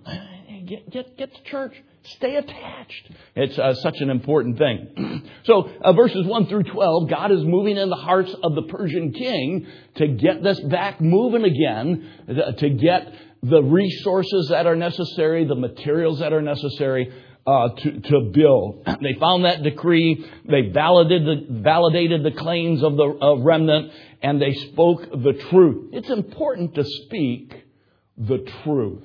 Get, 0.67 0.89
get, 0.89 1.17
get 1.17 1.36
to 1.36 1.43
church. 1.43 1.74
Stay 2.03 2.36
attached. 2.36 3.12
It's 3.36 3.60
uh, 3.60 3.75
such 3.75 3.98
an 4.00 4.10
important 4.10 4.58
thing. 4.58 5.29
so, 5.43 5.70
uh, 5.84 5.93
verses 5.93 6.25
1 6.25 6.48
through 6.48 6.63
12, 6.63 7.10
God 7.10 7.31
is 7.31 7.43
moving 7.43 7.77
in 7.77 7.89
the 7.89 7.96
hearts 7.96 8.34
of 8.41 8.55
the 8.55 8.63
Persian 8.63 9.13
king 9.13 9.67
to 9.96 10.08
get 10.08 10.41
this 10.41 10.60
back 10.62 11.00
moving 11.01 11.43
again, 11.43 12.10
to 12.58 12.70
get 12.70 13.13
the 13.43 13.62
resources 13.62 14.48
that 14.50 14.65
are 14.65 14.75
necessary, 14.75 15.46
the 15.46 15.55
materials 15.55 16.20
that 16.20 16.34
are 16.34 16.41
necessary 16.41 17.12
uh, 17.45 17.69
to, 17.69 18.00
to 18.01 18.19
build. 18.33 18.88
They 19.01 19.15
found 19.19 19.45
that 19.45 19.63
decree. 19.63 20.25
They 20.45 20.69
validated 20.69 21.25
the, 21.25 21.62
validated 21.62 22.24
the 22.24 22.31
claims 22.31 22.83
of 22.83 22.98
the 22.98 23.38
remnant, 23.39 23.91
and 24.21 24.39
they 24.41 24.53
spoke 24.53 25.10
the 25.10 25.33
truth. 25.50 25.89
It's 25.93 26.10
important 26.10 26.75
to 26.75 26.83
speak 26.86 27.53
the 28.17 28.48
truth. 28.63 29.03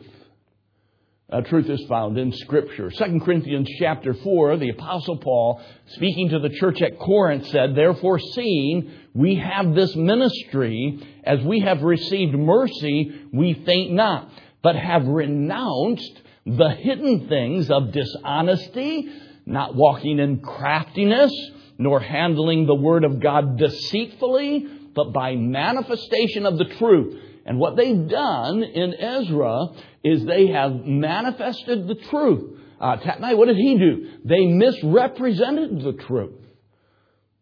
Uh, 1.28 1.40
truth 1.40 1.68
is 1.68 1.84
found 1.88 2.18
in 2.18 2.30
Scripture. 2.30 2.88
2 2.88 3.20
Corinthians 3.24 3.68
chapter 3.80 4.14
4, 4.14 4.58
the 4.58 4.68
Apostle 4.68 5.16
Paul, 5.16 5.60
speaking 5.88 6.28
to 6.28 6.38
the 6.38 6.50
church 6.50 6.80
at 6.82 7.00
Corinth, 7.00 7.48
said, 7.48 7.74
Therefore, 7.74 8.20
seeing 8.20 8.92
we 9.12 9.34
have 9.34 9.74
this 9.74 9.96
ministry, 9.96 11.00
as 11.24 11.40
we 11.40 11.60
have 11.60 11.82
received 11.82 12.34
mercy, 12.34 13.12
we 13.32 13.54
faint 13.66 13.92
not, 13.92 14.30
but 14.62 14.76
have 14.76 15.04
renounced 15.06 16.20
the 16.46 16.70
hidden 16.70 17.28
things 17.28 17.70
of 17.70 17.92
dishonesty, 17.92 19.08
not 19.44 19.74
walking 19.74 20.20
in 20.20 20.40
craftiness, 20.40 21.32
nor 21.76 22.00
handling 22.00 22.66
the 22.66 22.74
word 22.74 23.04
of 23.04 23.20
God 23.20 23.58
deceitfully, 23.58 24.66
but 24.94 25.12
by 25.12 25.34
manifestation 25.34 26.46
of 26.46 26.56
the 26.56 26.64
truth. 26.64 27.20
And 27.44 27.58
what 27.58 27.76
they've 27.76 28.08
done 28.08 28.62
in 28.62 28.94
Ezra 28.94 29.66
is 30.04 30.24
they 30.24 30.48
have 30.48 30.72
manifested 30.84 31.86
the 31.88 31.96
truth. 31.96 32.58
Uh, 32.80 32.96
Tatnai, 32.96 33.36
what 33.36 33.46
did 33.46 33.56
he 33.56 33.78
do? 33.78 34.10
They 34.24 34.46
misrepresented 34.46 35.82
the 35.82 35.92
truth. 35.92 36.40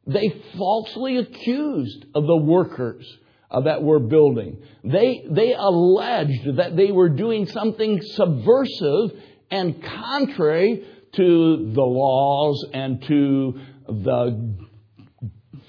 They 0.07 0.43
falsely 0.57 1.19
accused 1.19 2.05
of 2.15 2.27
the 2.27 2.37
workers 2.37 3.07
uh, 3.55 3.61
that 3.61 3.83
were 3.83 4.01
building. 4.01 4.59
They, 4.83 5.25
they 5.31 5.55
alleged 5.55 6.57
that 6.57 6.77
they 6.77 6.91
were 6.91 7.09
doing 7.09 7.47
something 7.47 8.01
subversive 8.03 9.13
and 9.51 9.83
contrary 9.83 10.85
to 11.13 11.73
the 11.73 11.83
laws 11.83 12.67
and 12.73 13.01
to 13.07 13.61
the 13.87 14.57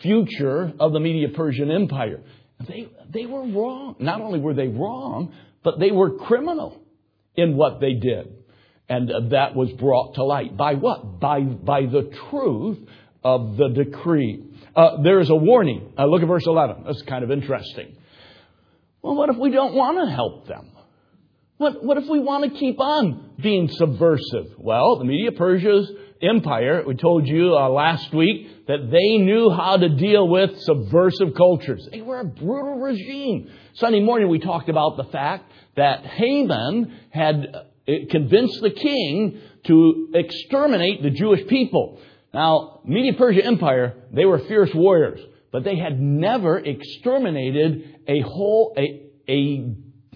future 0.01 0.73
of 0.79 0.93
the 0.93 0.99
Media 0.99 1.29
Persian 1.29 1.69
Empire. 1.69 2.21
They, 2.67 2.87
they 3.09 3.27
were 3.27 3.45
wrong. 3.45 3.97
Not 3.99 4.21
only 4.21 4.39
were 4.39 4.55
they 4.55 4.67
wrong, 4.67 5.33
but 5.63 5.79
they 5.79 5.91
were 5.91 6.17
criminal 6.17 6.81
in 7.35 7.55
what 7.55 7.79
they 7.79 7.93
did. 7.93 8.33
And 8.89 9.31
that 9.31 9.55
was 9.55 9.71
brought 9.73 10.15
to 10.15 10.23
light. 10.23 10.57
By 10.57 10.75
what? 10.75 11.19
By, 11.19 11.41
by 11.41 11.81
the 11.81 12.11
truth 12.29 12.79
of 13.25 13.57
the 13.57 13.69
decree. 13.69 14.45
Uh, 14.75 15.01
there 15.01 15.19
is 15.19 15.31
a 15.31 15.35
warning. 15.35 15.91
Uh, 15.97 16.05
look 16.05 16.21
at 16.21 16.27
verse 16.27 16.45
11. 16.45 16.83
That's 16.85 17.01
kind 17.01 17.23
of 17.23 17.31
interesting. 17.31 17.97
Well, 19.01 19.15
what 19.15 19.29
if 19.29 19.37
we 19.37 19.49
don't 19.49 19.73
want 19.73 19.97
to 19.97 20.13
help 20.13 20.47
them? 20.47 20.69
What, 21.57 21.83
what 21.83 21.97
if 21.97 22.07
we 22.07 22.19
want 22.19 22.43
to 22.43 22.59
keep 22.59 22.79
on 22.79 23.31
being 23.41 23.69
subversive? 23.69 24.53
Well, 24.57 24.99
the 24.99 25.05
Media 25.05 25.31
Persia's 25.31 25.89
empire, 26.21 26.83
we 26.85 26.95
told 26.95 27.27
you 27.27 27.55
uh, 27.57 27.69
last 27.69 28.13
week 28.13 28.67
that 28.67 28.91
they 28.91 29.17
knew 29.17 29.49
how 29.49 29.77
to 29.77 29.89
deal 29.89 30.27
with 30.27 30.59
subversive 30.59 31.33
cultures. 31.35 31.87
They 31.91 32.01
were 32.01 32.19
a 32.19 32.25
brutal 32.25 32.79
regime. 32.79 33.49
Sunday 33.75 34.01
morning 34.01 34.27
we 34.27 34.39
talked 34.39 34.69
about 34.69 34.97
the 34.97 35.05
fact 35.05 35.51
that 35.77 36.05
Haman 36.05 36.93
had 37.09 37.55
uh, 37.55 37.91
convinced 38.11 38.61
the 38.61 38.71
king 38.71 39.39
to 39.65 40.09
exterminate 40.13 41.01
the 41.01 41.09
Jewish 41.09 41.47
people. 41.47 41.99
Now, 42.35 42.81
Media 42.83 43.13
Persia 43.13 43.45
Empire, 43.45 43.95
they 44.11 44.25
were 44.25 44.39
fierce 44.39 44.69
warriors, 44.75 45.21
but 45.53 45.63
they 45.63 45.77
had 45.77 46.01
never 46.01 46.59
exterminated 46.59 47.97
a 48.09 48.19
whole, 48.19 48.75
a, 48.77 49.09
a, 49.29 49.73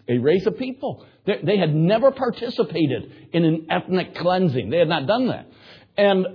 a 0.10 0.18
race 0.18 0.46
of 0.46 0.58
people. 0.58 1.06
They, 1.26 1.40
they 1.42 1.58
had 1.58 1.74
never 1.74 2.12
participated 2.12 3.30
in 3.32 3.46
an 3.46 3.68
ethnic 3.70 4.16
cleansing. 4.16 4.70
They 4.70 4.80
had 4.80 4.90
not 4.90 5.08
done 5.08 5.28
that. 5.28 5.48
And 5.96 6.28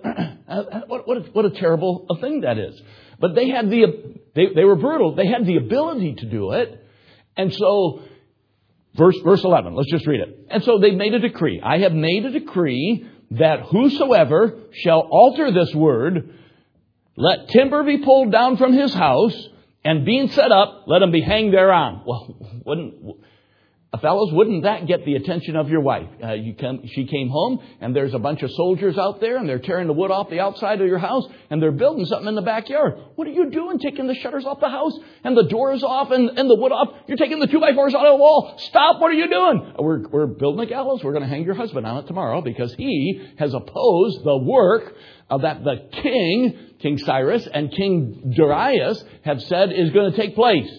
what, 0.87 1.07
what, 1.07 1.19
a, 1.19 1.21
what 1.33 1.45
a 1.45 1.51
terrible 1.51 2.07
thing 2.19 2.41
that 2.41 2.57
is. 2.57 2.81
But 3.21 3.35
they 3.35 3.51
had 3.51 3.69
the, 3.69 4.21
they, 4.35 4.55
they 4.55 4.65
were 4.65 4.77
brutal. 4.77 5.15
They 5.15 5.27
had 5.27 5.45
the 5.45 5.57
ability 5.57 6.15
to 6.15 6.27
do 6.31 6.53
it. 6.53 6.83
And 7.37 7.53
so, 7.53 8.01
verse, 8.97 9.19
verse 9.23 9.45
11, 9.45 9.75
let's 9.75 9.91
just 9.91 10.07
read 10.07 10.21
it. 10.21 10.47
And 10.49 10.65
so 10.65 10.79
they 10.79 10.93
made 10.93 11.13
a 11.13 11.19
decree. 11.19 11.61
I 11.63 11.81
have 11.81 11.93
made 11.93 12.25
a 12.25 12.31
decree 12.31 13.07
that 13.33 13.61
whosoever 13.63 14.61
shall 14.73 15.01
alter 15.01 15.51
this 15.51 15.75
word, 15.75 16.35
let 17.17 17.49
timber 17.49 17.83
be 17.85 17.99
pulled 17.99 18.33
down 18.33 18.57
from 18.57 18.73
his 18.73 18.93
house, 18.93 19.49
and 19.85 20.05
being 20.05 20.31
set 20.31 20.51
up, 20.51 20.85
let 20.87 21.03
him 21.03 21.11
be 21.11 21.21
hanged 21.21 21.53
thereon. 21.53 22.03
Well, 22.07 22.37
wouldn't, 22.65 22.95
fellows, 23.99 24.33
wouldn't 24.33 24.63
that 24.65 24.87
get 24.87 25.05
the 25.05 25.15
attention 25.15 25.57
of 25.57 25.69
your 25.69 25.81
wife? 25.81 26.09
Uh, 26.23 26.33
you 26.33 26.55
come, 26.55 26.81
she 26.87 27.07
came 27.07 27.29
home, 27.29 27.61
and 27.81 27.95
there's 27.95 28.15
a 28.15 28.19
bunch 28.19 28.43
of 28.43 28.51
soldiers 28.53 28.97
out 28.99 29.21
there, 29.21 29.37
and 29.37 29.49
they're 29.49 29.59
tearing 29.59 29.87
the 29.87 29.93
wood 29.93 30.11
off 30.11 30.31
the 30.31 30.41
outside 30.41 30.81
of 30.81 30.87
your 30.87 30.99
house, 30.99 31.25
and 31.51 31.63
they're 31.63 31.73
building 31.73 32.05
something 32.07 32.29
in 32.29 32.35
the 32.35 32.43
backyard. 32.43 32.95
What 33.15 33.27
are 33.29 33.33
you 33.33 33.51
doing? 33.51 33.79
Taking 33.79 34.07
the 34.07 34.15
shutters 34.15 34.45
off 34.45 34.61
the 34.61 34.69
house, 34.69 34.99
and 35.23 35.37
the 35.37 35.45
doors 35.45 35.83
off, 35.83 36.11
and, 36.11 36.31
and 36.39 36.49
the 36.49 36.57
wood 36.57 36.73
off? 36.73 36.89
You're 37.07 37.19
taking 37.19 37.41
the 37.41 37.47
two 37.47 37.61
by 37.61 37.73
fours 37.73 37.95
out 37.95 38.07
of 38.07 38.13
the 38.13 38.19
wall. 38.19 38.55
Stop! 38.59 39.01
What 39.01 39.11
are 39.11 39.15
you 39.15 39.29
doing? 39.29 39.75
We're, 39.79 40.09
we're 40.09 40.27
building 40.27 40.61
a 40.61 40.67
gallows. 40.67 41.03
We're 41.03 41.13
going 41.13 41.25
to 41.25 41.29
hang 41.29 41.45
your 41.45 41.55
husband 41.55 41.87
on 41.87 42.05
it 42.05 42.07
tomorrow 42.07 42.41
because 42.41 42.75
he 42.75 43.29
has 43.39 43.53
opposed 43.55 44.25
the 44.25 44.39
work 44.39 44.95
of 45.31 45.43
that 45.43 45.65
the 45.65 45.89
king, 46.03 46.59
King 46.81 46.99
Cyrus, 46.99 47.47
and 47.53 47.71
King 47.71 48.35
Darius 48.37 49.03
have 49.23 49.43
said 49.43 49.73
is 49.73 49.91
going 49.91 50.13
to 50.13 50.17
take 50.17 50.35
place. 50.35 50.71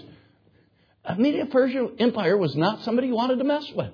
The 1.08 1.16
Media 1.22 1.46
Persia 1.46 1.88
Empire 2.00 2.38
was 2.38 2.56
not 2.56 2.82
somebody 2.84 3.08
you 3.08 3.16
wanted 3.16 3.38
to 3.38 3.44
mess 3.44 3.66
with. 3.76 3.92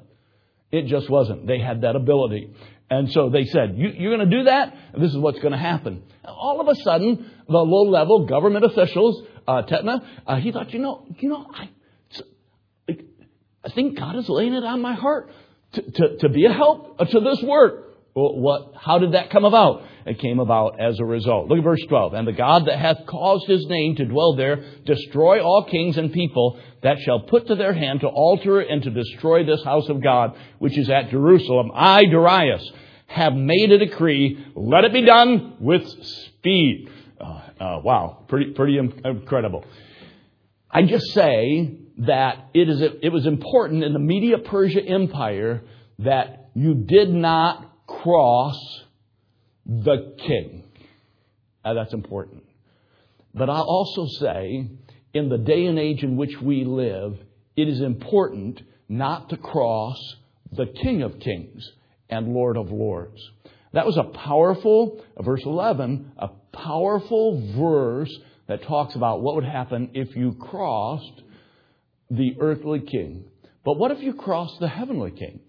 It 0.71 0.85
just 0.85 1.09
wasn't. 1.09 1.47
They 1.47 1.59
had 1.59 1.81
that 1.81 1.95
ability. 1.95 2.53
And 2.89 3.11
so 3.11 3.29
they 3.29 3.45
said, 3.45 3.75
you, 3.77 3.89
are 3.89 4.17
going 4.17 4.29
to 4.29 4.37
do 4.37 4.43
that? 4.43 4.75
This 4.97 5.11
is 5.11 5.17
what's 5.17 5.39
going 5.39 5.53
to 5.53 5.57
happen. 5.57 6.03
All 6.25 6.59
of 6.61 6.67
a 6.67 6.75
sudden, 6.75 7.31
the 7.47 7.57
low 7.57 7.89
level 7.89 8.25
government 8.25 8.65
officials, 8.65 9.23
uh, 9.47 9.63
Tetna, 9.63 10.05
uh, 10.27 10.35
he 10.37 10.51
thought, 10.51 10.73
you 10.73 10.79
know, 10.79 11.05
you 11.19 11.29
know, 11.29 11.45
I, 11.53 11.69
I 13.63 13.69
think 13.69 13.97
God 13.97 14.17
is 14.17 14.27
laying 14.27 14.53
it 14.53 14.63
on 14.63 14.81
my 14.81 14.93
heart 14.93 15.29
to, 15.73 15.81
to, 15.81 16.17
to 16.17 16.29
be 16.29 16.45
a 16.45 16.53
help 16.53 16.97
to 16.97 17.19
this 17.19 17.41
work. 17.43 17.90
Well, 18.13 18.37
what, 18.37 18.73
how 18.75 18.99
did 18.99 19.13
that 19.13 19.29
come 19.29 19.45
about? 19.45 19.83
It 20.05 20.19
came 20.19 20.39
about 20.39 20.79
as 20.81 20.99
a 20.99 21.05
result. 21.05 21.47
Look 21.47 21.59
at 21.59 21.63
verse 21.63 21.83
12. 21.87 22.13
And 22.13 22.27
the 22.27 22.33
God 22.33 22.65
that 22.65 22.77
hath 22.77 23.05
caused 23.07 23.47
his 23.47 23.65
name 23.67 23.95
to 23.97 24.05
dwell 24.05 24.35
there, 24.35 24.65
destroy 24.85 25.41
all 25.41 25.63
kings 25.69 25.97
and 25.97 26.11
people 26.11 26.59
that 26.83 26.99
shall 26.99 27.21
put 27.21 27.47
to 27.47 27.55
their 27.55 27.73
hand 27.73 28.01
to 28.01 28.07
alter 28.07 28.59
and 28.59 28.83
to 28.83 28.89
destroy 28.89 29.45
this 29.45 29.63
house 29.63 29.87
of 29.87 30.03
God, 30.03 30.35
which 30.59 30.77
is 30.77 30.89
at 30.89 31.09
Jerusalem. 31.09 31.71
I, 31.73 32.01
Darius, 32.05 32.69
have 33.07 33.33
made 33.33 33.71
a 33.71 33.77
decree. 33.77 34.45
Let 34.55 34.83
it 34.83 34.93
be 34.93 35.05
done 35.05 35.57
with 35.61 35.87
speed. 36.03 36.89
Uh, 37.19 37.41
uh, 37.59 37.81
wow. 37.81 38.25
Pretty, 38.27 38.51
pretty 38.51 38.77
incredible. 38.77 39.63
I 40.69 40.81
just 40.83 41.13
say 41.13 41.77
that 41.99 42.49
it 42.53 42.67
is, 42.67 42.81
it 42.81 43.09
was 43.11 43.25
important 43.25 43.83
in 43.83 43.93
the 43.93 43.99
Media 43.99 44.37
Persia 44.37 44.83
Empire 44.83 45.61
that 45.99 46.49
you 46.55 46.73
did 46.73 47.09
not 47.09 47.70
cross 48.01 48.83
the 49.65 50.15
king. 50.25 50.63
Uh, 51.63 51.73
that's 51.73 51.93
important. 51.93 52.43
But 53.33 53.49
I'll 53.49 53.63
also 53.63 54.07
say, 54.19 54.67
in 55.13 55.29
the 55.29 55.37
day 55.37 55.65
and 55.65 55.79
age 55.79 56.03
in 56.03 56.17
which 56.17 56.39
we 56.41 56.63
live, 56.65 57.17
it 57.55 57.67
is 57.67 57.81
important 57.81 58.61
not 58.89 59.29
to 59.29 59.37
cross 59.37 59.97
the 60.51 60.65
King 60.65 61.01
of 61.01 61.19
Kings 61.19 61.71
and 62.09 62.33
Lord 62.33 62.57
of 62.57 62.71
Lords. 62.71 63.19
That 63.73 63.85
was 63.85 63.97
a 63.97 64.03
powerful, 64.03 65.03
verse 65.19 65.43
11, 65.45 66.13
a 66.17 66.29
powerful 66.51 67.53
verse 67.57 68.13
that 68.47 68.63
talks 68.63 68.95
about 68.95 69.21
what 69.21 69.35
would 69.35 69.45
happen 69.45 69.91
if 69.93 70.13
you 70.15 70.33
crossed 70.33 71.21
the 72.09 72.35
earthly 72.41 72.81
king. 72.81 73.23
But 73.63 73.77
what 73.77 73.91
if 73.91 74.01
you 74.01 74.13
crossed 74.13 74.59
the 74.59 74.67
heavenly 74.67 75.11
king? 75.11 75.39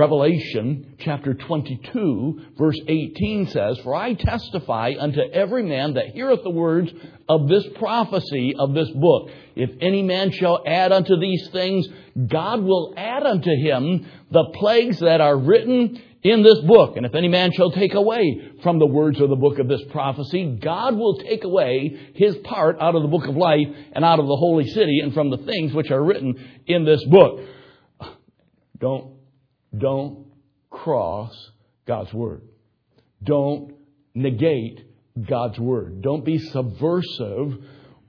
Revelation 0.00 0.94
chapter 1.00 1.34
22 1.34 2.46
verse 2.56 2.80
18 2.88 3.48
says, 3.48 3.78
For 3.80 3.94
I 3.94 4.14
testify 4.14 4.94
unto 4.98 5.20
every 5.20 5.62
man 5.62 5.92
that 5.92 6.14
heareth 6.14 6.42
the 6.42 6.48
words 6.48 6.90
of 7.28 7.48
this 7.48 7.66
prophecy 7.78 8.54
of 8.58 8.72
this 8.72 8.88
book. 8.92 9.28
If 9.54 9.68
any 9.82 10.02
man 10.02 10.30
shall 10.30 10.62
add 10.66 10.90
unto 10.90 11.20
these 11.20 11.50
things, 11.52 11.86
God 12.16 12.62
will 12.62 12.94
add 12.96 13.24
unto 13.24 13.50
him 13.50 14.06
the 14.30 14.46
plagues 14.54 15.00
that 15.00 15.20
are 15.20 15.36
written 15.36 16.00
in 16.22 16.42
this 16.42 16.60
book. 16.60 16.96
And 16.96 17.04
if 17.04 17.14
any 17.14 17.28
man 17.28 17.52
shall 17.52 17.70
take 17.70 17.92
away 17.92 18.52
from 18.62 18.78
the 18.78 18.86
words 18.86 19.20
of 19.20 19.28
the 19.28 19.36
book 19.36 19.58
of 19.58 19.68
this 19.68 19.82
prophecy, 19.90 20.58
God 20.62 20.96
will 20.96 21.18
take 21.18 21.44
away 21.44 22.12
his 22.14 22.38
part 22.38 22.80
out 22.80 22.94
of 22.94 23.02
the 23.02 23.08
book 23.08 23.26
of 23.26 23.36
life 23.36 23.68
and 23.92 24.02
out 24.02 24.18
of 24.18 24.26
the 24.26 24.36
holy 24.36 24.66
city 24.66 25.00
and 25.00 25.12
from 25.12 25.28
the 25.28 25.44
things 25.44 25.74
which 25.74 25.90
are 25.90 26.02
written 26.02 26.62
in 26.66 26.86
this 26.86 27.04
book. 27.04 27.42
Don't 28.78 29.19
don't 29.76 30.26
cross 30.70 31.32
God's 31.86 32.12
Word. 32.12 32.42
Don't 33.22 33.74
negate 34.14 34.84
God's 35.28 35.58
Word. 35.58 36.02
Don't 36.02 36.24
be 36.24 36.38
subversive 36.38 37.58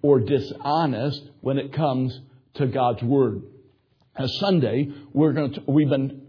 or 0.02 0.20
dishonest 0.20 1.22
when 1.42 1.58
it 1.58 1.74
comes 1.74 2.20
to 2.56 2.68
God's 2.68 3.04
Word. 3.04 3.44
As 4.16 4.32
Sunday, 4.40 4.90
we're 5.14 5.34
going 5.34 5.54
to, 5.54 5.64
we've 5.68 5.90
been, 5.90 6.22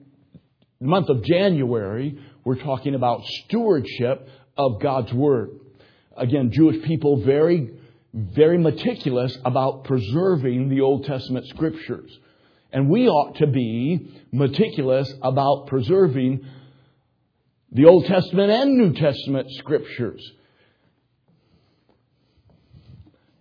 the 0.81 0.87
month 0.87 1.09
of 1.09 1.25
January, 1.25 2.19
we're 2.45 2.57
talking 2.57 2.95
about 2.95 3.25
stewardship 3.25 4.29
of 4.57 4.81
God's 4.81 5.13
Word. 5.13 5.51
Again, 6.17 6.51
Jewish 6.53 6.83
people 6.85 7.23
very, 7.25 7.71
very 8.13 8.59
meticulous 8.59 9.37
about 9.45 9.85
preserving 9.85 10.69
the 10.69 10.81
Old 10.81 11.05
Testament 11.05 11.47
scriptures. 11.49 12.11
And 12.73 12.89
we 12.89 13.07
ought 13.07 13.37
to 13.37 13.47
be 13.47 14.11
meticulous 14.33 15.13
about 15.23 15.67
preserving 15.67 16.47
the 17.71 17.87
Old 17.87 18.07
Testament 18.07 18.51
and 18.51 18.77
New 18.79 18.95
Testament 18.95 19.51
scriptures. 19.53 20.23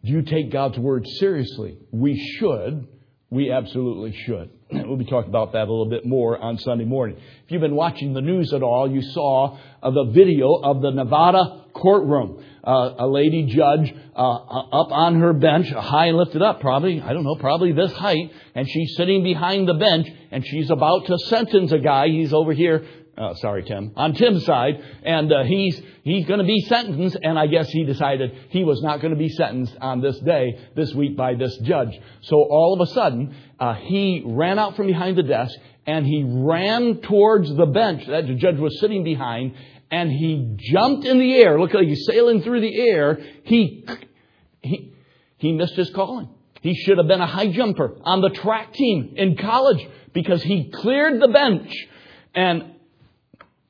Do 0.04 0.12
you 0.12 0.22
take 0.24 0.52
God's 0.52 0.78
Word 0.78 1.08
seriously? 1.08 1.78
We 1.92 2.18
should. 2.18 2.88
We 3.32 3.50
absolutely 3.50 4.14
should. 4.26 4.50
We'll 4.72 4.98
be 4.98 5.06
talking 5.06 5.30
about 5.30 5.54
that 5.54 5.68
a 5.68 5.72
little 5.72 5.90
bit 5.90 6.06
more 6.06 6.38
on 6.38 6.58
Sunday 6.58 6.86
morning. 6.86 7.18
If 7.18 7.52
you've 7.52 7.62
been 7.62 7.76
watching 7.76 8.14
the 8.14 8.22
news 8.22 8.54
at 8.54 8.62
all, 8.62 8.92
you 8.92 9.02
saw 9.02 9.58
uh, 9.82 9.92
the 9.92 10.06
video 10.12 10.54
of 10.56 10.82
the 10.82 10.92
Nevada 10.92 11.66
courtroom 11.74 12.44
uh, 12.64 12.94
a 13.00 13.08
lady 13.08 13.44
judge 13.44 13.94
uh, 14.16 14.20
up 14.20 14.92
on 14.92 15.20
her 15.20 15.34
bench, 15.34 15.70
high 15.70 16.08
and 16.08 16.18
lifted 16.18 16.42
up, 16.42 16.62
probably, 16.62 17.02
I 17.02 17.14
don't 17.14 17.24
know, 17.24 17.36
probably 17.36 17.72
this 17.72 17.92
height, 17.94 18.32
and 18.54 18.70
she's 18.70 18.96
sitting 18.96 19.24
behind 19.24 19.68
the 19.68 19.74
bench, 19.74 20.08
and 20.32 20.46
she's 20.46 20.70
about 20.70 21.06
to 21.08 21.18
sentence 21.20 21.72
a 21.72 21.80
guy. 21.80 22.08
He's 22.08 22.34
over 22.34 22.54
here, 22.54 22.86
uh, 23.22 23.36
sorry, 23.36 23.64
Tim, 23.64 23.92
on 23.96 24.14
Tim's 24.14 24.46
side, 24.46 24.84
and 25.04 25.32
uh, 25.32 25.44
he's 25.44 25.80
he's 26.04 26.26
going 26.26 26.40
to 26.40 26.46
be 26.46 26.62
sentenced, 26.62 27.18
and 27.22 27.38
I 27.38 27.46
guess 27.46 27.70
he 27.70 27.84
decided 27.84 28.32
he 28.50 28.64
was 28.64 28.82
not 28.82 29.00
going 29.00 29.14
to 29.14 29.20
be 29.20 29.30
sentenced 29.30 29.78
on 29.80 30.02
this 30.02 30.18
day, 30.22 30.60
this 30.76 30.92
week, 30.96 31.16
by 31.16 31.36
this 31.36 31.56
judge. 31.60 32.00
So 32.22 32.38
all 32.38 32.74
of 32.74 32.82
a 32.82 32.92
sudden, 32.92 33.36
uh, 33.60 33.76
he 33.76 34.24
ran 34.26 34.58
out 34.58 34.76
from 34.76 34.88
behind 34.88 35.18
the 35.18 35.24
desk, 35.24 35.56
and 35.86 36.04
he 36.04 36.24
ran 36.26 37.02
towards 37.02 37.54
the 37.56 37.68
bench 37.68 38.08
that 38.08 38.26
the 38.26 38.34
judge 38.34 38.58
was 38.58 38.80
sitting 38.80 39.04
behind, 39.04 39.54
and 39.92 40.12
he 40.12 40.56
jumped 40.58 41.06
in 41.06 41.20
the 41.20 41.36
air. 41.36 41.60
Look 41.60 41.76
like 41.76 41.88
he's 41.88 42.08
sailing 42.08 42.42
through 42.42 42.62
the 42.62 42.76
air. 42.76 43.20
He, 43.44 43.86
he, 44.62 44.96
he 45.38 45.52
missed 45.52 45.76
his 45.76 45.92
calling. 45.92 46.30
He 46.62 46.74
should 46.74 46.98
have 46.98 47.08
been 47.08 47.22
a 47.22 47.28
high 47.28 47.52
jumper 47.52 47.98
on 48.02 48.22
the 48.22 48.30
track 48.30 48.74
team 48.74 49.14
in 49.16 49.38
college 49.38 49.88
because 50.12 50.42
he 50.42 50.72
cleared 50.72 51.22
the 51.22 51.28
bench 51.28 51.72
and 52.34 52.76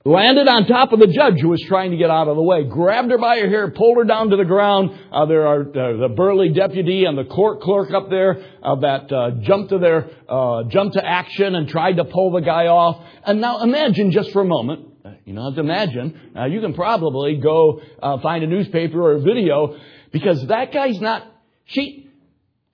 landed 0.04 0.48
on 0.48 0.66
top 0.66 0.94
of 0.94 1.00
the 1.00 1.08
judge 1.08 1.40
who 1.40 1.50
was 1.50 1.62
trying 1.68 1.92
to 1.92 1.98
get 1.98 2.10
out 2.10 2.28
of 2.28 2.36
the 2.36 2.42
way, 2.42 2.64
grabbed 2.64 3.12
her 3.12 3.18
by 3.18 3.40
her 3.40 3.48
hair, 3.48 3.70
pulled 3.70 3.98
her 3.98 4.04
down 4.04 4.30
to 4.30 4.38
the 4.38 4.46
ground. 4.46 4.98
Uh, 5.12 5.26
there 5.26 5.46
are 5.46 5.62
uh, 5.62 5.98
the 5.98 6.14
burly 6.16 6.50
deputy 6.50 7.06
and 7.06 7.18
the 7.18 7.26
court 7.26 7.62
clerk 7.62 7.92
up 7.92 8.10
there 8.10 8.44
uh, 8.64 8.76
that 8.76 9.12
uh, 9.12 9.32
jumped 9.42 9.70
to 9.70 9.78
their 9.78 10.10
uh, 10.28 10.64
jumped 10.70 10.96
to 10.96 11.06
action 11.06 11.56
and 11.56 11.68
tried 11.68 11.98
to 11.98 12.06
pull 12.06 12.32
the 12.32 12.42
guy 12.42 12.68
off. 12.68 13.04
And 13.26 13.42
now 13.42 13.62
imagine 13.62 14.12
just 14.12 14.32
for 14.32 14.42
a 14.42 14.46
moment 14.46 14.88
you 15.26 15.36
don't 15.36 15.46
have 15.46 15.56
to 15.56 15.62
imagine. 15.62 16.34
Uh, 16.36 16.46
you 16.46 16.62
can 16.62 16.74
probably 16.74 17.38
go 17.38 17.82
uh, 18.02 18.20
find 18.20 18.44
a 18.44 18.48
newspaper 18.48 19.02
or 19.02 19.14
a 19.14 19.22
video 19.22 19.78
because 20.12 20.46
that 20.48 20.74
guy's 20.74 21.00
not. 21.00 21.26
She, 21.66 22.10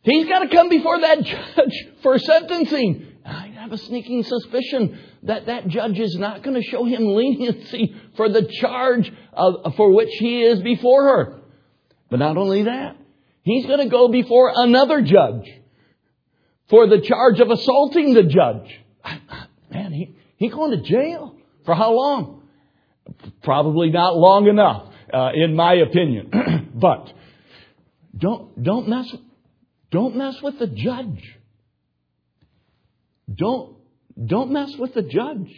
he's 0.02 0.28
got 0.28 0.40
to 0.40 0.50
come 0.50 0.70
before 0.70 1.00
that 1.02 1.24
judge 1.56 1.88
for 2.02 2.18
sentencing. 2.18 3.06
Have 3.68 3.74
a 3.74 3.84
sneaking 3.84 4.24
suspicion 4.24 4.98
that 5.24 5.48
that 5.48 5.68
judge 5.68 6.00
is 6.00 6.16
not 6.16 6.42
going 6.42 6.56
to 6.56 6.62
show 6.62 6.86
him 6.86 7.06
leniency 7.06 7.94
for 8.16 8.30
the 8.30 8.44
charge 8.44 9.12
of, 9.34 9.76
for 9.76 9.92
which 9.92 10.08
he 10.20 10.42
is 10.42 10.62
before 10.62 11.04
her. 11.04 11.42
But 12.10 12.20
not 12.20 12.38
only 12.38 12.64
that, 12.64 12.96
he's 13.44 13.66
going 13.66 13.80
to 13.80 13.90
go 13.90 14.08
before 14.08 14.54
another 14.56 15.02
judge 15.02 15.50
for 16.70 16.88
the 16.88 17.02
charge 17.02 17.42
of 17.42 17.52
assaulting 17.52 18.14
the 18.14 18.24
judge. 18.24 18.80
Man, 19.70 19.92
he, 19.92 20.16
he 20.38 20.48
going 20.48 20.72
to 20.72 20.82
jail. 20.82 21.36
For 21.66 21.76
how 21.76 21.92
long? 21.92 22.44
Probably 23.44 23.90
not 23.90 24.16
long 24.16 24.48
enough, 24.48 24.94
uh, 25.14 25.32
in 25.36 25.58
my 25.58 25.74
opinion. 25.74 26.72
but 26.74 27.12
don't 28.18 28.64
don't 28.64 28.88
mess 28.88 29.14
don't 29.92 30.16
mess 30.16 30.42
with 30.42 30.58
the 30.58 30.68
judge. 30.68 31.37
Don't 33.34 33.76
don't 34.26 34.52
mess 34.52 34.76
with 34.78 34.94
the 34.94 35.04
judge. 35.04 35.54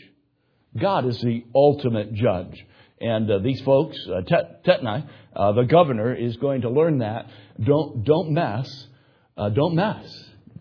God 0.78 1.06
is 1.08 1.20
the 1.22 1.46
ultimate 1.56 2.14
judge. 2.14 2.66
And 3.02 3.32
uh, 3.32 3.40
these 3.40 3.62
folks, 3.62 3.98
uh, 4.08 4.22
Tatnai, 4.68 5.08
uh, 5.34 5.54
the 5.54 5.64
governor, 5.64 6.14
is 6.14 6.36
going 6.38 6.62
to 6.62 6.70
learn 6.70 7.00
that. 7.00 7.28
Don't 7.64 8.04
don't 8.04 8.32
mess. 8.32 8.88
Uh, 9.38 9.50
don't 9.50 9.76
mess. 9.76 10.06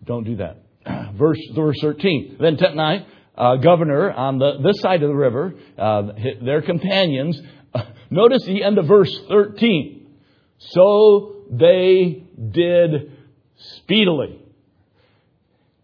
Don't 0.05 0.23
do 0.23 0.37
that. 0.37 0.63
verse 1.15 1.39
verse 1.53 1.75
thirteen. 1.81 2.37
Then 2.39 2.57
Tatnai 2.57 3.05
uh, 3.39 3.55
governor 3.55 4.11
on 4.11 4.37
the, 4.37 4.57
this 4.61 4.81
side 4.81 5.01
of 5.01 5.09
the 5.09 5.15
river, 5.15 5.55
uh, 5.77 6.03
their 6.41 6.61
companions. 6.61 7.41
Notice 8.09 8.43
the 8.45 8.63
end 8.63 8.77
of 8.77 8.85
verse 8.85 9.17
13. 9.29 10.07
So 10.57 11.45
they 11.49 12.23
did 12.51 13.13
speedily. 13.55 14.41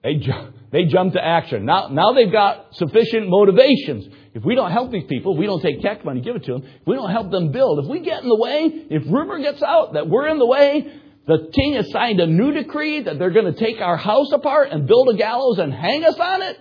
Ju- 0.04 0.54
they 0.76 0.84
jump 0.84 1.14
to 1.14 1.26
action. 1.26 1.64
Now, 1.64 1.88
now 1.88 2.12
they've 2.12 2.30
got 2.30 2.76
sufficient 2.76 3.30
motivations. 3.30 4.14
If 4.34 4.44
we 4.44 4.56
don't 4.56 4.74
help 4.74 4.92
these 4.92 5.06
people, 5.06 5.32
if 5.32 5.40
we 5.40 5.46
don't 5.46 5.62
take 5.62 5.82
tax 5.82 6.04
money, 6.04 6.20
give 6.20 6.36
it 6.36 6.44
to 6.44 6.52
them. 6.52 6.64
If 6.64 6.86
we 6.86 6.98
don't 6.98 7.12
help 7.12 7.32
them 7.32 7.54
build, 7.54 7.80
if 7.80 7.90
we 7.90 8.02
get 8.02 8.24
in 8.24 8.28
the 8.28 8.36
way, 8.36 8.86
if 8.90 9.04
rumor 9.06 9.40
gets 9.40 9.64
out 9.64 9.94
that 9.94 10.10
we're 10.10 10.28
in 10.28 10.38
the 10.38 10.46
way, 10.46 11.00
the 11.28 11.50
king 11.56 11.76
has 11.76 11.90
signed 11.92 12.20
a 12.20 12.28
new 12.28 12.52
decree 12.52 13.04
that 13.04 13.18
they're 13.18 13.32
going 13.32 13.54
to 13.54 13.58
take 13.58 13.80
our 13.80 13.96
house 13.96 14.34
apart 14.34 14.68
and 14.72 14.86
build 14.86 15.08
a 15.08 15.14
gallows 15.14 15.60
and 15.60 15.74
hang 15.74 16.04
us 16.04 16.20
on 16.20 16.42
it. 16.42 16.60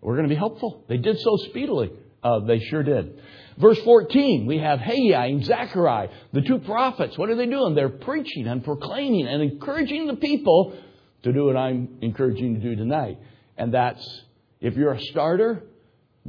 We're 0.00 0.14
going 0.14 0.28
to 0.28 0.32
be 0.32 0.38
helpful. 0.38 0.84
They 0.88 0.98
did 0.98 1.18
so 1.18 1.36
speedily. 1.48 1.90
Uh, 2.22 2.46
they 2.46 2.60
sure 2.60 2.84
did. 2.84 3.20
Verse 3.58 3.80
14, 3.80 4.46
we 4.46 4.58
have 4.58 4.78
Haggai 4.78 5.26
and 5.26 5.44
Zechariah, 5.44 6.10
the 6.32 6.42
two 6.42 6.58
prophets. 6.58 7.18
What 7.18 7.28
are 7.28 7.34
they 7.34 7.46
doing? 7.46 7.74
They're 7.74 7.88
preaching 7.88 8.46
and 8.46 8.62
proclaiming 8.62 9.26
and 9.26 9.42
encouraging 9.42 10.06
the 10.06 10.14
people 10.14 10.78
to 11.26 11.32
do 11.32 11.44
what 11.44 11.56
I'm 11.56 11.98
encouraging 12.00 12.54
you 12.54 12.60
to 12.60 12.60
do 12.60 12.76
tonight. 12.76 13.18
And 13.56 13.74
that's, 13.74 14.22
if 14.60 14.76
you're 14.76 14.92
a 14.92 15.00
starter, 15.00 15.62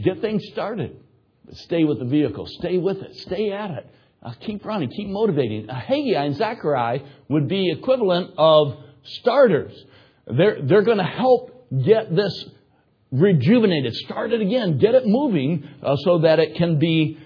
get 0.01 0.21
things 0.21 0.43
started. 0.51 0.97
Stay 1.51 1.83
with 1.83 1.99
the 1.99 2.05
vehicle. 2.05 2.45
Stay 2.47 2.77
with 2.77 2.97
it. 2.97 3.15
Stay 3.17 3.51
at 3.51 3.71
it. 3.71 3.89
Uh, 4.23 4.33
keep 4.41 4.65
running. 4.65 4.89
Keep 4.89 5.09
motivating. 5.09 5.69
Uh, 5.69 5.79
Haggai 5.79 6.25
and 6.25 6.35
Zechariah 6.35 7.01
would 7.29 7.47
be 7.47 7.71
equivalent 7.71 8.33
of 8.37 8.75
starters. 9.03 9.73
They're, 10.25 10.61
they're 10.63 10.81
going 10.81 10.97
to 10.97 11.03
help 11.03 11.69
get 11.85 12.13
this 12.13 12.45
rejuvenated, 13.11 13.95
start 13.95 14.33
it 14.33 14.41
again, 14.41 14.79
get 14.79 14.95
it 14.95 15.05
moving 15.05 15.69
uh, 15.81 15.95
so 15.97 16.19
that 16.19 16.39
it 16.39 16.55
can 16.55 16.79
be 16.79 17.17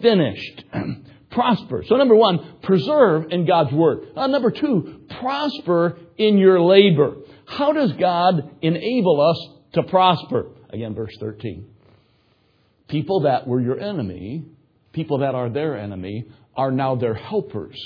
finished. 0.00 0.64
prosper. 1.30 1.84
So 1.86 1.96
number 1.96 2.14
one, 2.14 2.60
preserve 2.62 3.26
in 3.30 3.46
God's 3.46 3.72
Word. 3.72 4.08
Uh, 4.16 4.26
number 4.26 4.50
two, 4.50 5.02
prosper 5.20 5.98
in 6.18 6.38
your 6.38 6.60
labor. 6.60 7.16
How 7.46 7.72
does 7.72 7.92
God 7.92 8.56
enable 8.62 9.20
us 9.20 9.48
to 9.74 9.82
prosper? 9.82 10.46
Again, 10.70 10.94
verse 10.94 11.14
13. 11.20 11.66
People 12.88 13.22
that 13.22 13.46
were 13.46 13.60
your 13.60 13.78
enemy, 13.78 14.44
people 14.92 15.18
that 15.18 15.34
are 15.34 15.50
their 15.50 15.76
enemy, 15.76 16.26
are 16.56 16.70
now 16.70 16.94
their 16.94 17.14
helpers. 17.14 17.76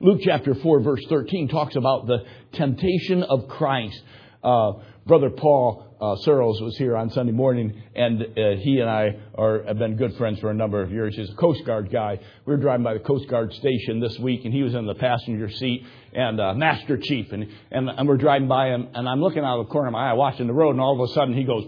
Luke 0.00 0.20
chapter 0.22 0.54
4, 0.54 0.80
verse 0.80 1.04
13 1.08 1.48
talks 1.48 1.76
about 1.76 2.06
the 2.06 2.24
temptation 2.52 3.22
of 3.22 3.48
Christ. 3.48 4.00
Uh, 4.42 4.72
Brother 5.06 5.30
Paul 5.30 5.93
uh, 6.04 6.16
Searles 6.16 6.60
was 6.60 6.76
here 6.76 6.96
on 6.96 7.10
Sunday 7.10 7.32
morning, 7.32 7.82
and 7.94 8.20
uh, 8.22 8.56
he 8.58 8.80
and 8.80 8.90
I 8.90 9.16
are, 9.34 9.62
have 9.64 9.78
been 9.78 9.96
good 9.96 10.14
friends 10.16 10.38
for 10.40 10.50
a 10.50 10.54
number 10.54 10.82
of 10.82 10.92
years. 10.92 11.16
He's 11.16 11.30
a 11.30 11.34
Coast 11.34 11.64
Guard 11.64 11.90
guy. 11.90 12.18
We 12.44 12.52
were 12.52 12.60
driving 12.60 12.84
by 12.84 12.94
the 12.94 13.00
Coast 13.00 13.28
Guard 13.28 13.52
station 13.54 14.00
this 14.00 14.18
week, 14.18 14.44
and 14.44 14.52
he 14.52 14.62
was 14.62 14.74
in 14.74 14.86
the 14.86 14.94
passenger 14.94 15.48
seat, 15.48 15.84
and 16.12 16.38
uh, 16.40 16.54
Master 16.54 16.98
Chief, 16.98 17.32
and, 17.32 17.48
and, 17.70 17.88
and 17.88 18.06
we're 18.06 18.18
driving 18.18 18.48
by 18.48 18.68
him, 18.68 18.88
and 18.94 19.08
I'm 19.08 19.20
looking 19.20 19.44
out 19.44 19.60
of 19.60 19.66
the 19.66 19.72
corner 19.72 19.88
of 19.88 19.92
my 19.92 20.10
eye, 20.10 20.12
watching 20.12 20.46
the 20.46 20.52
road, 20.52 20.72
and 20.72 20.80
all 20.80 21.02
of 21.02 21.10
a 21.10 21.12
sudden 21.14 21.34
he 21.34 21.44
goes, 21.44 21.64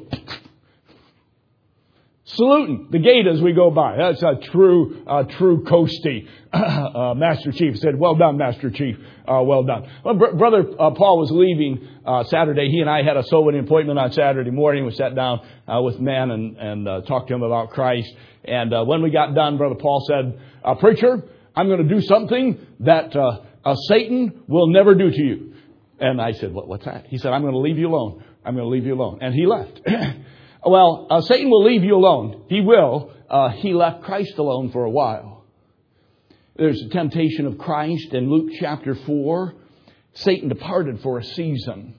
saluting 2.26 2.88
the 2.90 2.98
gate 2.98 3.26
as 3.26 3.40
we 3.40 3.52
go 3.52 3.70
by. 3.70 3.96
That's 3.96 4.22
a 4.22 4.34
true, 4.50 5.02
uh, 5.06 5.24
true 5.24 5.64
coastie. 5.64 6.28
uh, 6.52 7.14
Master 7.14 7.52
Chief 7.52 7.78
said, 7.78 7.98
"Well 7.98 8.16
done, 8.16 8.36
Master 8.36 8.70
Chief. 8.70 8.96
Uh, 9.26 9.42
well 9.42 9.62
done." 9.62 9.88
Well, 10.04 10.14
br- 10.14 10.36
brother 10.36 10.64
uh, 10.78 10.90
Paul 10.90 11.18
was 11.18 11.30
leaving 11.30 11.88
uh, 12.04 12.24
Saturday. 12.24 12.68
He 12.70 12.80
and 12.80 12.90
I 12.90 13.02
had 13.02 13.16
a 13.16 13.22
soul 13.24 13.44
winning 13.44 13.64
appointment 13.64 13.98
on 13.98 14.12
Saturday 14.12 14.50
morning. 14.50 14.84
We 14.84 14.92
sat 14.92 15.14
down 15.14 15.40
uh, 15.68 15.80
with 15.82 16.00
men 16.00 16.30
and 16.30 16.56
and 16.56 17.06
talked 17.06 17.28
to 17.28 17.34
him 17.34 17.42
about 17.42 17.70
Christ. 17.70 18.12
And 18.44 18.72
when 18.86 19.02
we 19.02 19.10
got 19.10 19.34
done, 19.34 19.56
brother 19.56 19.76
Paul 19.76 20.04
said, 20.06 20.40
"Preacher, 20.80 21.22
I'm 21.54 21.68
going 21.68 21.86
to 21.86 21.94
do 21.94 22.00
something 22.00 22.58
that 22.80 23.12
Satan 23.88 24.42
will 24.48 24.68
never 24.68 24.94
do 24.94 25.10
to 25.10 25.22
you." 25.22 25.52
And 25.98 26.20
I 26.20 26.32
said, 26.32 26.52
what, 26.52 26.68
"What's 26.68 26.84
that?" 26.84 27.06
He 27.06 27.18
said, 27.18 27.32
"I'm 27.32 27.42
going 27.42 27.54
to 27.54 27.60
leave 27.60 27.78
you 27.78 27.88
alone. 27.88 28.24
I'm 28.44 28.54
going 28.54 28.66
to 28.66 28.70
leave 28.70 28.84
you 28.84 28.94
alone." 28.94 29.20
And 29.22 29.32
he 29.32 29.46
left. 29.46 29.80
Well, 30.66 31.06
uh, 31.08 31.20
Satan 31.20 31.48
will 31.48 31.62
leave 31.62 31.84
you 31.84 31.94
alone. 31.94 32.42
He 32.48 32.60
will. 32.60 33.12
Uh, 33.30 33.50
he 33.50 33.72
left 33.72 34.02
Christ 34.02 34.36
alone 34.36 34.72
for 34.72 34.84
a 34.84 34.90
while. 34.90 35.44
There's 36.56 36.82
a 36.82 36.88
temptation 36.88 37.46
of 37.46 37.56
Christ 37.56 38.12
in 38.12 38.28
Luke 38.28 38.50
chapter 38.58 38.96
4. 38.96 39.54
Satan 40.14 40.48
departed 40.48 41.00
for 41.02 41.18
a 41.18 41.24
season. 41.24 41.94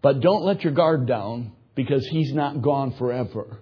But 0.00 0.20
don't 0.20 0.42
let 0.42 0.64
your 0.64 0.72
guard 0.72 1.06
down 1.06 1.52
because 1.74 2.06
he's 2.06 2.32
not 2.32 2.62
gone 2.62 2.92
forever. 2.92 3.58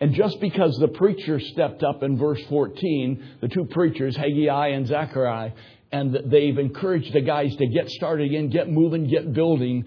And 0.00 0.14
just 0.14 0.40
because 0.40 0.76
the 0.78 0.88
preacher 0.88 1.40
stepped 1.40 1.82
up 1.82 2.04
in 2.04 2.18
verse 2.18 2.42
14, 2.48 3.38
the 3.40 3.48
two 3.48 3.64
preachers, 3.64 4.16
Haggai 4.16 4.68
and 4.68 4.86
Zechariah, 4.86 5.52
and 5.90 6.16
they've 6.26 6.58
encouraged 6.58 7.12
the 7.12 7.20
guys 7.20 7.54
to 7.56 7.66
get 7.66 7.88
started 7.90 8.26
again, 8.26 8.48
get 8.48 8.70
moving, 8.70 9.08
get 9.08 9.32
building, 9.32 9.86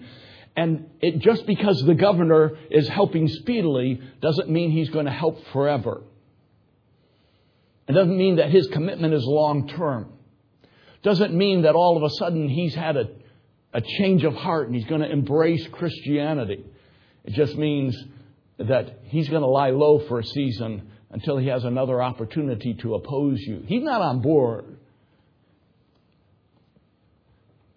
and 0.56 0.88
it, 1.00 1.18
just 1.18 1.46
because 1.46 1.82
the 1.82 1.94
governor 1.94 2.56
is 2.70 2.88
helping 2.88 3.28
speedily 3.28 4.00
doesn't 4.22 4.48
mean 4.48 4.70
he's 4.70 4.88
going 4.88 5.04
to 5.04 5.12
help 5.12 5.38
forever. 5.52 6.02
It 7.86 7.92
doesn't 7.92 8.16
mean 8.16 8.36
that 8.36 8.50
his 8.50 8.66
commitment 8.68 9.12
is 9.12 9.24
long 9.24 9.68
term. 9.68 10.12
Doesn't 11.02 11.34
mean 11.34 11.62
that 11.62 11.74
all 11.74 11.96
of 11.96 12.02
a 12.02 12.10
sudden 12.10 12.48
he's 12.48 12.74
had 12.74 12.96
a, 12.96 13.08
a 13.72 13.80
change 13.80 14.24
of 14.24 14.34
heart 14.34 14.66
and 14.66 14.74
he's 14.74 14.86
going 14.86 15.02
to 15.02 15.10
embrace 15.10 15.66
Christianity. 15.70 16.64
It 17.24 17.34
just 17.34 17.54
means 17.56 17.96
that 18.58 19.00
he's 19.04 19.28
going 19.28 19.42
to 19.42 19.48
lie 19.48 19.70
low 19.70 20.00
for 20.08 20.18
a 20.18 20.24
season 20.24 20.90
until 21.10 21.36
he 21.36 21.48
has 21.48 21.64
another 21.64 22.02
opportunity 22.02 22.74
to 22.74 22.94
oppose 22.94 23.38
you. 23.40 23.62
He's 23.66 23.82
not 23.82 24.00
on 24.00 24.20
board. 24.20 24.75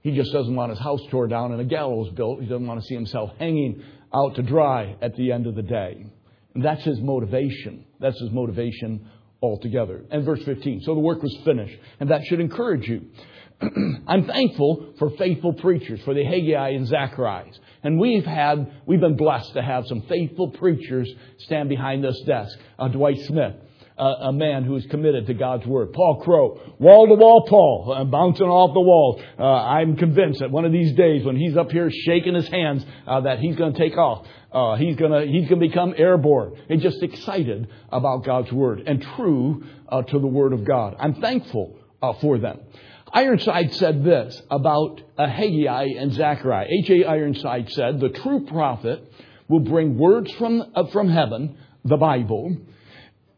He 0.02 0.16
just 0.16 0.32
doesn't 0.32 0.56
want 0.56 0.72
his 0.72 0.80
house 0.80 1.02
tore 1.10 1.28
down 1.28 1.52
and 1.52 1.62
a 1.62 1.66
gallows 1.66 2.10
built. 2.14 2.42
He 2.42 2.48
doesn't 2.48 2.66
want 2.66 2.82
to 2.82 2.86
see 2.88 2.96
himself 2.96 3.32
hanging 3.38 3.84
out 4.14 4.36
to 4.36 4.42
dry 4.42 4.96
at 5.02 5.16
the 5.16 5.32
end 5.32 5.46
of 5.46 5.56
the 5.56 5.62
day. 5.62 6.06
And 6.56 6.64
that's 6.64 6.84
his 6.84 7.00
motivation. 7.00 7.86
That's 8.00 8.20
his 8.20 8.32
motivation 8.32 9.08
altogether. 9.42 10.04
And 10.10 10.26
verse 10.26 10.44
15. 10.44 10.82
So 10.82 10.94
the 10.94 11.00
work 11.00 11.22
was 11.22 11.36
finished. 11.44 11.78
And 12.00 12.10
that 12.12 12.26
should 12.26 12.40
encourage 12.40 12.88
you. 12.88 13.08
I'm 14.08 14.26
thankful 14.26 14.94
for 14.98 15.10
faithful 15.12 15.54
preachers, 15.54 16.00
for 16.06 16.14
the 16.14 16.24
Haggai 16.24 16.70
and 16.70 16.88
Zechariahs. 16.88 17.60
And 17.84 18.00
we've 18.00 18.26
had, 18.26 18.72
we've 18.86 19.00
been 19.00 19.18
blessed 19.18 19.54
to 19.54 19.62
have 19.62 19.86
some 19.88 20.02
faithful 20.04 20.52
preachers 20.52 21.10
stand 21.40 21.70
behind 21.70 22.04
this 22.04 22.20
desk. 22.26 22.58
Uh, 22.78 22.88
Dwight 22.88 23.20
Smith, 23.26 23.56
a, 24.00 24.34
man 24.34 24.64
who 24.64 24.76
is 24.76 24.86
committed 24.88 25.28
to 25.28 25.34
God's 25.34 25.66
Word. 25.66 25.94
Paul 25.94 26.22
Crow, 26.22 26.60
wall 26.80 27.08
to 27.08 27.16
wall 27.16 27.46
Paul, 27.48 27.94
uh, 27.96 28.04
bouncing 28.06 28.48
off 28.48 28.74
the 28.74 28.82
wall. 28.82 29.22
Uh, 29.38 29.44
I'm 29.44 29.98
convinced 29.98 30.40
that 30.40 30.52
one 30.52 30.66
of 30.66 30.72
these 30.72 30.94
days 30.94 31.26
when 31.26 31.36
he's 31.36 31.58
up 31.58 31.72
here 31.72 31.92
shaking 31.92 32.36
his 32.36 32.48
hands, 32.48 32.86
uh, 33.06 33.22
that 33.22 33.40
he's 33.40 33.56
going 33.56 33.74
to 33.74 33.80
take 33.80 33.98
off. 33.98 34.26
Uh, 34.52 34.76
he's 34.78 34.96
gonna 34.96 35.28
he's 35.28 35.48
gonna 35.48 35.62
become 35.62 35.94
airborne 35.96 36.60
and 36.70 36.82
just 36.82 37.04
excited 37.04 37.68
about 37.92 38.26
God's 38.26 38.52
word 38.52 38.82
and 38.88 39.00
true 39.16 39.64
uh, 39.88 40.02
to 40.02 40.20
the 40.20 40.26
word 40.26 40.54
of 40.54 40.66
God. 40.66 40.96
I'm 41.00 41.22
thankful 41.22 41.78
uh, 42.02 42.14
for 42.14 42.40
them. 42.40 42.60
Ironside 43.12 43.74
said 43.76 44.04
this 44.04 44.42
about 44.50 45.02
Haggai 45.18 45.88
and 45.98 46.14
Zechariah. 46.14 46.68
H.A. 46.84 47.06
Ironside 47.06 47.72
said, 47.72 48.00
The 48.00 48.10
true 48.10 48.46
prophet 48.46 49.04
will 49.48 49.62
bring 49.62 49.98
words 49.98 50.32
from, 50.34 50.64
from 50.92 51.10
heaven, 51.10 51.58
the 51.84 51.98
Bible, 51.98 52.56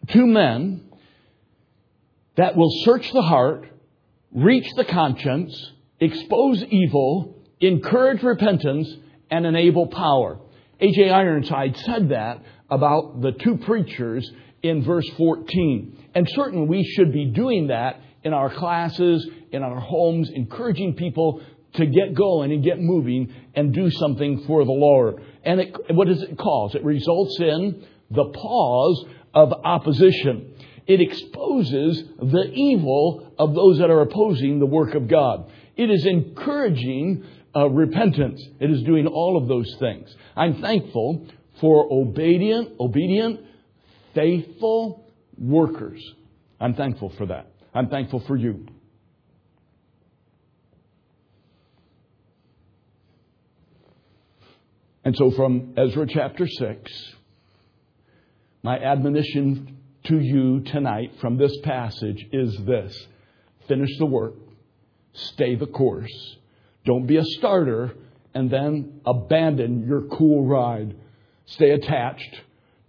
two 0.09 0.25
men 0.25 0.81
that 2.35 2.55
will 2.55 2.71
search 2.83 3.11
the 3.11 3.21
heart, 3.21 3.67
reach 4.33 4.67
the 4.75 4.85
conscience, 4.85 5.71
expose 5.99 6.63
evil, 6.63 7.35
encourage 7.59 8.23
repentance, 8.23 8.89
and 9.29 9.45
enable 9.45 9.87
power. 9.87 10.39
A.J. 10.79 11.09
Ironside 11.09 11.77
said 11.77 12.09
that 12.09 12.43
about 12.69 13.21
the 13.21 13.31
two 13.31 13.57
preachers 13.57 14.29
in 14.63 14.83
verse 14.83 15.07
14. 15.17 16.09
And 16.15 16.27
certainly 16.29 16.67
we 16.67 16.83
should 16.83 17.13
be 17.13 17.25
doing 17.25 17.67
that 17.67 18.01
in 18.23 18.33
our 18.33 18.53
classes, 18.53 19.27
in 19.51 19.63
our 19.63 19.79
homes, 19.79 20.29
encouraging 20.33 20.95
people 20.95 21.41
to 21.73 21.85
get 21.85 22.13
going 22.13 22.51
and 22.51 22.63
get 22.63 22.79
moving 22.79 23.33
and 23.55 23.73
do 23.73 23.89
something 23.91 24.43
for 24.45 24.65
the 24.65 24.71
Lord. 24.71 25.23
And 25.43 25.59
it, 25.59 25.75
what 25.89 26.07
does 26.07 26.21
it 26.21 26.37
cause? 26.37 26.75
It 26.75 26.83
results 26.83 27.39
in 27.39 27.85
the 28.09 28.25
pause 28.25 29.05
of 29.33 29.53
opposition. 29.63 30.55
It 30.87 30.99
exposes 30.99 32.03
the 32.19 32.51
evil 32.53 33.33
of 33.37 33.53
those 33.53 33.79
that 33.79 33.89
are 33.89 34.01
opposing 34.01 34.59
the 34.59 34.65
work 34.65 34.95
of 34.95 35.07
God. 35.07 35.51
It 35.75 35.89
is 35.89 36.05
encouraging 36.05 37.23
uh, 37.55 37.69
repentance. 37.69 38.41
It 38.59 38.69
is 38.69 38.83
doing 38.83 39.07
all 39.07 39.37
of 39.37 39.47
those 39.47 39.73
things. 39.79 40.13
I'm 40.35 40.61
thankful 40.61 41.27
for 41.59 41.87
obedient, 41.91 42.79
obedient, 42.79 43.41
faithful 44.13 45.05
workers. 45.37 46.03
I'm 46.59 46.73
thankful 46.73 47.09
for 47.17 47.27
that. 47.27 47.51
I'm 47.73 47.89
thankful 47.89 48.21
for 48.21 48.35
you. 48.35 48.67
And 55.03 55.15
so 55.15 55.31
from 55.31 55.73
Ezra 55.77 56.05
chapter 56.07 56.47
6, 56.47 57.13
my 58.63 58.78
admonition 58.78 59.78
to 60.06 60.19
you 60.19 60.62
tonight 60.62 61.12
from 61.19 61.38
this 61.38 61.56
passage 61.63 62.26
is 62.32 62.56
this 62.65 63.08
finish 63.67 63.97
the 63.97 64.06
work, 64.06 64.36
stay 65.13 65.56
the 65.56 65.67
course. 65.67 66.38
Don't 66.86 67.06
be 67.06 67.17
a 67.17 67.24
starter 67.24 67.93
and 68.34 68.50
then 68.50 69.02
abandon 69.06 69.86
your 69.88 70.04
cool 70.04 70.45
ride. 70.45 70.95
Stay 71.45 71.71
attached 71.71 72.41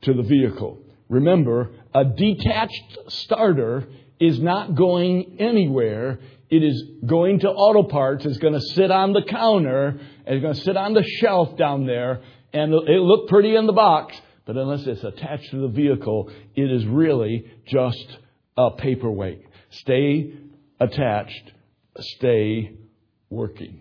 to 0.02 0.14
the 0.14 0.22
vehicle. 0.22 0.78
Remember, 1.08 1.70
a 1.94 2.04
detached 2.04 2.98
starter 3.08 3.86
is 4.18 4.40
not 4.40 4.74
going 4.74 5.36
anywhere. 5.38 6.20
It 6.48 6.62
is 6.62 6.82
going 7.04 7.40
to 7.40 7.48
auto 7.48 7.82
parts. 7.82 8.24
It's 8.24 8.38
going 8.38 8.54
to 8.54 8.60
sit 8.60 8.90
on 8.90 9.12
the 9.12 9.22
counter. 9.22 10.00
It's 10.26 10.42
going 10.42 10.54
to 10.54 10.60
sit 10.60 10.76
on 10.76 10.94
the 10.94 11.04
shelf 11.20 11.56
down 11.56 11.86
there 11.86 12.22
and 12.52 12.72
it'll 12.72 13.08
look 13.08 13.28
pretty 13.28 13.56
in 13.56 13.66
the 13.66 13.72
box 13.72 14.16
but 14.52 14.60
unless 14.60 14.86
it's 14.86 15.02
attached 15.02 15.50
to 15.50 15.62
the 15.62 15.68
vehicle, 15.68 16.30
it 16.54 16.70
is 16.70 16.84
really 16.84 17.50
just 17.66 18.18
a 18.58 18.70
paperweight. 18.72 19.42
Stay 19.70 20.34
attached, 20.78 21.52
stay 21.98 22.72
working. 23.30 23.80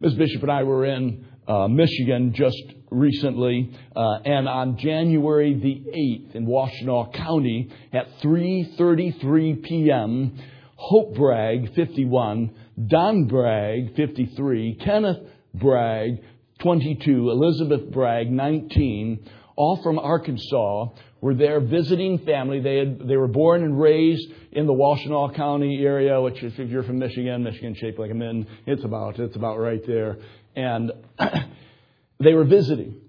Ms. 0.00 0.14
Bishop 0.14 0.42
and 0.42 0.50
I 0.50 0.64
were 0.64 0.84
in 0.84 1.26
uh, 1.46 1.68
Michigan 1.68 2.34
just 2.34 2.60
recently, 2.90 3.72
uh, 3.94 4.18
and 4.24 4.48
on 4.48 4.78
January 4.78 5.54
the 5.54 5.84
8th 5.96 6.34
in 6.34 6.46
Washtenaw 6.46 7.14
County 7.14 7.70
at 7.92 8.20
3:33 8.20 9.62
p.m., 9.62 10.42
Hope 10.74 11.14
Bragg 11.14 11.72
51, 11.76 12.50
Don 12.88 13.28
Bragg 13.28 13.94
53, 13.94 14.80
Kenneth 14.84 15.18
Bragg 15.54 16.20
22, 16.62 17.30
Elizabeth 17.30 17.90
Bragg 17.92 18.30
19 18.30 19.28
all 19.56 19.82
from 19.82 19.98
Arkansas, 19.98 20.88
were 21.20 21.34
there 21.34 21.60
visiting 21.60 22.18
family. 22.18 22.60
They, 22.60 22.78
had, 22.78 23.06
they 23.06 23.16
were 23.16 23.28
born 23.28 23.62
and 23.62 23.80
raised 23.80 24.28
in 24.50 24.66
the 24.66 24.72
Washtenaw 24.72 25.34
County 25.34 25.82
area, 25.84 26.20
which 26.20 26.42
if 26.42 26.58
you're 26.58 26.82
from 26.82 26.98
Michigan, 26.98 27.42
Michigan 27.44 27.74
shaped 27.74 27.98
like 27.98 28.10
a 28.10 28.14
min, 28.14 28.46
it's 28.66 28.84
about, 28.84 29.18
it's 29.18 29.36
about 29.36 29.58
right 29.58 29.80
there. 29.86 30.18
And 30.56 30.92
they 32.20 32.34
were 32.34 32.44
visiting. 32.44 33.00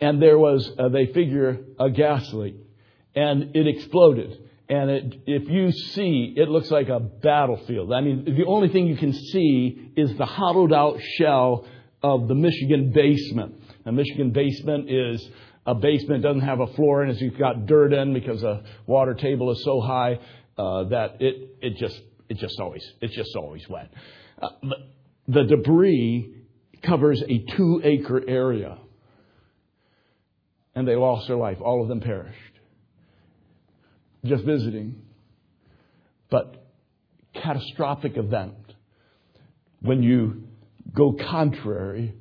And 0.00 0.20
there 0.20 0.38
was, 0.38 0.70
uh, 0.78 0.88
they 0.88 1.06
figure, 1.06 1.58
a 1.78 1.90
gas 1.90 2.32
leak. 2.32 2.56
And 3.14 3.56
it 3.56 3.66
exploded. 3.66 4.38
And 4.68 4.90
it, 4.90 5.14
if 5.26 5.48
you 5.48 5.72
see, 5.72 6.34
it 6.36 6.48
looks 6.48 6.70
like 6.70 6.88
a 6.88 7.00
battlefield. 7.00 7.92
I 7.92 8.00
mean, 8.00 8.24
the 8.24 8.46
only 8.46 8.68
thing 8.68 8.86
you 8.86 8.96
can 8.96 9.12
see 9.12 9.92
is 9.96 10.16
the 10.16 10.26
hollowed 10.26 10.72
out 10.72 10.98
shell 11.18 11.66
of 12.02 12.28
the 12.28 12.34
Michigan 12.34 12.92
basement. 12.92 13.54
The 13.84 13.92
Michigan 13.92 14.32
basement 14.32 14.90
is 14.90 15.26
a 15.66 15.74
basement 15.74 16.22
doesn't 16.22 16.42
have 16.42 16.60
a 16.60 16.68
floor 16.74 17.02
in 17.02 17.10
it, 17.10 17.20
you've 17.20 17.38
got 17.38 17.66
dirt 17.66 17.92
in 17.92 18.14
because 18.14 18.40
the 18.40 18.62
water 18.86 19.14
table 19.14 19.50
is 19.50 19.62
so 19.64 19.80
high 19.80 20.18
uh, 20.56 20.84
that 20.84 21.16
it 21.20 21.56
it 21.60 21.76
just 21.76 22.00
it 22.28 22.38
just 22.38 22.58
always 22.60 22.84
it's 23.00 23.14
just 23.14 23.34
always 23.36 23.68
wet. 23.68 23.90
Uh, 24.40 24.48
the 25.28 25.42
debris 25.44 26.34
covers 26.86 27.22
a 27.28 27.44
two 27.56 27.80
acre 27.82 28.22
area, 28.28 28.78
and 30.74 30.86
they 30.86 30.94
lost 30.94 31.26
their 31.26 31.36
life. 31.36 31.58
All 31.60 31.82
of 31.82 31.88
them 31.88 32.00
perished. 32.00 32.38
just 34.24 34.44
visiting, 34.44 35.02
but 36.30 36.64
catastrophic 37.34 38.16
event 38.16 38.54
when 39.80 40.02
you 40.02 40.44
go 40.94 41.12
contrary 41.30 42.14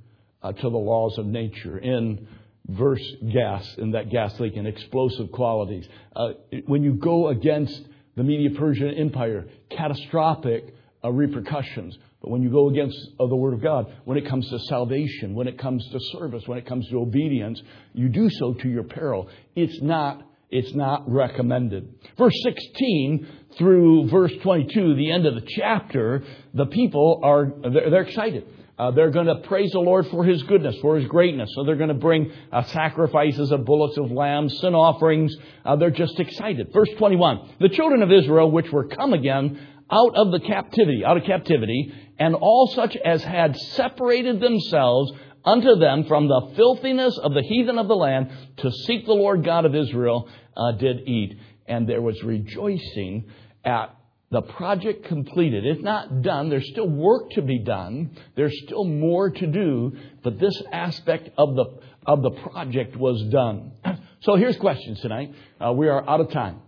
uh, 0.43 0.51
to 0.51 0.61
the 0.61 0.77
laws 0.77 1.17
of 1.17 1.25
nature 1.25 1.77
in 1.77 2.27
verse 2.67 3.03
gas, 3.31 3.75
in 3.77 3.91
that 3.91 4.09
gas 4.09 4.39
leak 4.39 4.55
and 4.55 4.67
explosive 4.67 5.31
qualities. 5.31 5.87
Uh, 6.15 6.29
when 6.65 6.83
you 6.83 6.93
go 6.93 7.27
against 7.27 7.81
the 8.15 8.23
Media 8.23 8.49
Persian 8.57 8.89
Empire, 8.89 9.47
catastrophic 9.69 10.73
uh, 11.03 11.11
repercussions. 11.11 11.97
But 12.21 12.31
when 12.31 12.41
you 12.41 12.49
go 12.49 12.69
against 12.69 12.97
uh, 13.19 13.27
the 13.27 13.35
Word 13.35 13.53
of 13.53 13.61
God, 13.61 13.93
when 14.05 14.17
it 14.17 14.27
comes 14.27 14.49
to 14.49 14.59
salvation, 14.59 15.35
when 15.35 15.47
it 15.47 15.59
comes 15.59 15.87
to 15.91 15.99
service, 16.17 16.43
when 16.47 16.57
it 16.57 16.65
comes 16.65 16.87
to 16.89 16.97
obedience, 16.97 17.61
you 17.93 18.09
do 18.09 18.29
so 18.29 18.53
to 18.53 18.69
your 18.69 18.83
peril. 18.83 19.29
It's 19.55 19.81
not 19.81 20.23
it's 20.49 20.73
not 20.73 21.03
recommended. 21.11 21.95
Verse 22.17 22.35
16 22.43 23.27
through 23.57 24.09
verse 24.09 24.31
22, 24.43 24.95
the 24.95 25.11
end 25.11 25.25
of 25.25 25.35
the 25.35 25.41
chapter, 25.41 26.23
the 26.53 26.67
people 26.67 27.19
are, 27.23 27.51
they're, 27.61 27.89
they're 27.89 28.03
excited. 28.03 28.45
Uh, 28.77 28.91
they're 28.91 29.11
going 29.11 29.27
to 29.27 29.35
praise 29.47 29.71
the 29.71 29.79
Lord 29.79 30.05
for 30.07 30.25
His 30.25 30.43
goodness, 30.43 30.75
for 30.81 30.97
His 30.97 31.07
greatness. 31.07 31.49
So 31.55 31.63
they're 31.63 31.77
going 31.77 31.89
to 31.89 31.93
bring 31.93 32.31
uh, 32.51 32.63
sacrifices 32.63 33.51
of 33.51 33.63
bullocks 33.63 33.97
of 33.97 34.11
lambs, 34.11 34.59
sin 34.59 34.75
offerings. 34.75 35.33
Uh, 35.63 35.77
they're 35.77 35.91
just 35.91 36.19
excited. 36.19 36.73
Verse 36.73 36.89
21. 36.97 37.55
The 37.59 37.69
children 37.69 38.03
of 38.03 38.11
Israel, 38.11 38.51
which 38.51 38.71
were 38.71 38.87
come 38.87 39.13
again 39.13 39.65
out 39.89 40.15
of 40.15 40.31
the 40.31 40.39
captivity, 40.39 41.05
out 41.05 41.15
of 41.15 41.23
captivity, 41.23 41.93
and 42.19 42.35
all 42.35 42.67
such 42.67 42.97
as 42.97 43.23
had 43.23 43.55
separated 43.55 44.41
themselves 44.41 45.13
unto 45.45 45.75
them 45.75 46.05
from 46.05 46.27
the 46.27 46.53
filthiness 46.55 47.17
of 47.19 47.33
the 47.33 47.43
heathen 47.43 47.77
of 47.77 47.87
the 47.87 47.95
land 47.95 48.31
to 48.57 48.71
seek 48.71 49.05
the 49.05 49.13
Lord 49.13 49.45
God 49.45 49.65
of 49.65 49.75
Israel, 49.75 50.27
uh, 50.57 50.71
did 50.73 51.07
eat. 51.07 51.37
And 51.67 51.87
there 51.87 52.01
was 52.01 52.21
rejoicing 52.23 53.25
at 53.63 53.95
the 54.35 54.41
project 54.41 55.05
completed. 55.05 55.65
It's 55.65 55.81
not 55.81 56.21
done. 56.21 56.49
There's 56.49 56.69
still 56.69 56.89
work 56.89 57.29
to 57.31 57.41
be 57.41 57.57
done. 57.59 58.17
There's 58.35 58.53
still 58.65 58.83
more 58.83 59.29
to 59.29 59.47
do, 59.47 59.95
but 60.23 60.37
this 60.41 60.61
aspect 60.73 61.29
of 61.37 61.55
the, 61.55 61.79
of 62.05 62.21
the 62.21 62.31
project 62.31 62.97
was 62.97 63.23
done. 63.31 63.71
So 64.21 64.37
here's 64.37 64.57
questions 64.57 64.99
tonight. 65.01 65.35
Uh, 65.63 65.71
we 65.71 65.87
are 65.87 66.09
out 66.09 66.19
of 66.19 66.31
time. 66.31 66.59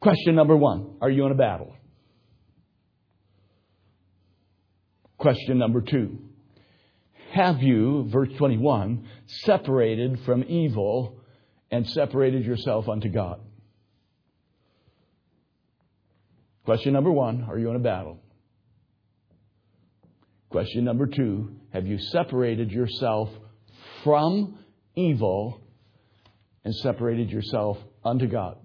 Question 0.00 0.36
number 0.36 0.56
one 0.56 0.94
Are 1.00 1.10
you 1.10 1.26
in 1.26 1.32
a 1.32 1.34
battle? 1.34 1.74
Question 5.18 5.58
number 5.58 5.80
two 5.80 6.20
Have 7.32 7.62
you, 7.62 8.06
verse 8.10 8.28
21, 8.38 9.08
separated 9.26 10.20
from 10.20 10.44
evil 10.44 11.18
and 11.68 11.88
separated 11.88 12.44
yourself 12.44 12.88
unto 12.88 13.08
God? 13.08 13.40
Question 16.64 16.92
number 16.92 17.12
one 17.12 17.44
Are 17.48 17.58
you 17.58 17.70
in 17.70 17.76
a 17.76 17.80
battle? 17.80 18.18
Question 20.50 20.84
number 20.84 21.06
two 21.06 21.56
Have 21.72 21.86
you 21.86 21.98
separated 21.98 22.70
yourself 22.70 23.28
from 24.02 24.58
evil 24.94 25.60
and 26.64 26.74
separated 26.76 27.30
yourself 27.30 27.78
unto 28.04 28.26
God? 28.26 28.56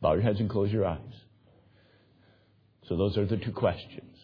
Bow 0.00 0.14
your 0.14 0.22
heads 0.22 0.40
and 0.40 0.50
close 0.50 0.72
your 0.72 0.84
eyes. 0.84 0.98
So, 2.88 2.96
those 2.96 3.16
are 3.16 3.24
the 3.24 3.36
two 3.36 3.52
questions. 3.52 4.16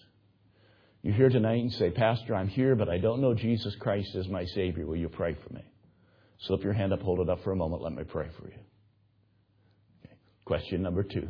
You're 1.03 1.15
here 1.15 1.29
tonight 1.29 1.61
and 1.63 1.73
say, 1.73 1.91
Pastor, 1.91 2.35
I'm 2.35 2.49
here, 2.49 2.75
but 2.75 2.89
I 2.89 2.99
don't 2.99 3.21
know 3.21 3.33
Jesus 3.33 3.77
Christ 3.77 4.15
as 4.17 4.29
my 4.29 4.45
Savior. 4.45 4.85
Will 4.85 4.97
you 4.97 5.09
pray 5.09 5.35
for 5.35 5.55
me? 5.55 5.65
Slip 6.41 6.65
your 6.65 6.73
hand 6.73 6.93
up, 6.93 7.01
hold 7.01 7.21
it 7.21 7.31
up 7.31 7.43
for 7.45 7.53
a 7.53 7.57
moment. 7.57 7.83
Let 7.83 7.93
me 7.95 8.03
pray 8.03 8.27
for 8.37 8.49
you. 8.49 8.59
Question 10.49 10.81
number 10.81 11.03
two. 11.03 11.29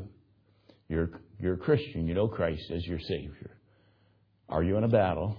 You're, 0.88 1.10
you're 1.40 1.54
a 1.54 1.58
Christian. 1.58 2.06
You 2.06 2.14
know 2.14 2.28
Christ 2.28 2.70
as 2.70 2.86
your 2.86 3.00
Savior. 3.00 3.50
Are 4.48 4.62
you 4.62 4.76
in 4.76 4.84
a 4.84 4.88
battle? 4.88 5.36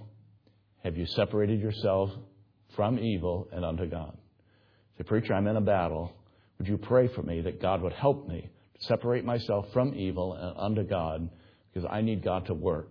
Have 0.84 0.98
you 0.98 1.06
separated 1.06 1.60
yourself 1.60 2.10
from 2.76 2.98
evil 2.98 3.48
and 3.50 3.64
unto 3.64 3.86
God? 3.86 4.18
Say, 4.98 5.04
Preacher, 5.04 5.32
I'm 5.32 5.46
in 5.46 5.56
a 5.56 5.62
battle. 5.62 6.12
Would 6.58 6.68
you 6.68 6.76
pray 6.76 7.08
for 7.08 7.22
me 7.22 7.40
that 7.40 7.62
God 7.62 7.80
would 7.80 7.94
help 7.94 8.28
me 8.28 8.50
to 8.78 8.84
separate 8.84 9.24
myself 9.24 9.64
from 9.72 9.94
evil 9.94 10.34
and 10.34 10.58
unto 10.58 10.82
God 10.86 11.30
because 11.72 11.88
I 11.90 12.02
need 12.02 12.22
God 12.22 12.44
to 12.48 12.54
work 12.54 12.90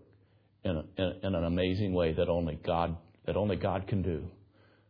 in, 0.63 0.83
in, 0.97 1.13
in 1.21 1.35
an 1.35 1.43
amazing 1.43 1.93
way 1.93 2.13
that 2.13 2.29
only 2.29 2.59
God, 2.65 2.97
that 3.27 3.37
only 3.37 3.57
God 3.57 3.87
can 3.87 4.01
do 4.01 4.23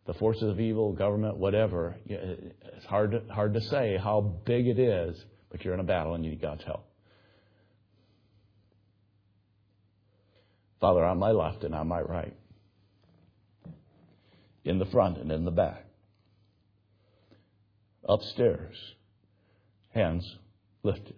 the 0.08 0.14
forces 0.14 0.44
of 0.44 0.62
evil, 0.62 0.94
government, 0.94 1.36
whatever, 1.36 1.98
it's 2.08 2.86
hard 2.86 3.12
to, 3.12 3.22
hard 3.34 3.54
to 3.54 3.62
say 3.62 4.00
how 4.02 4.22
big 4.46 4.66
it 4.66 4.80
is 4.80 5.26
but 5.50 5.64
you're 5.64 5.74
in 5.74 5.80
a 5.80 5.84
battle 5.84 6.14
and 6.14 6.24
you 6.24 6.32
need 6.32 6.42
God's 6.42 6.64
help. 6.64 6.86
Father, 10.80 11.04
on 11.04 11.20
my 11.20 11.32
left 11.32 11.64
and 11.64 11.76
on 11.76 11.88
my 11.88 12.02
right, 12.02 12.36
in 14.64 14.80
the 14.80 14.86
front 14.86 15.18
and 15.18 15.32
in 15.32 15.44
the 15.44 15.52
back, 15.52 15.86
upstairs, 18.08 18.76
hands 19.94 20.38
lifted. 20.84 21.16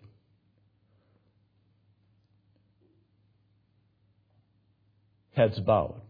Heads 5.33 5.59
bowed. 5.59 6.01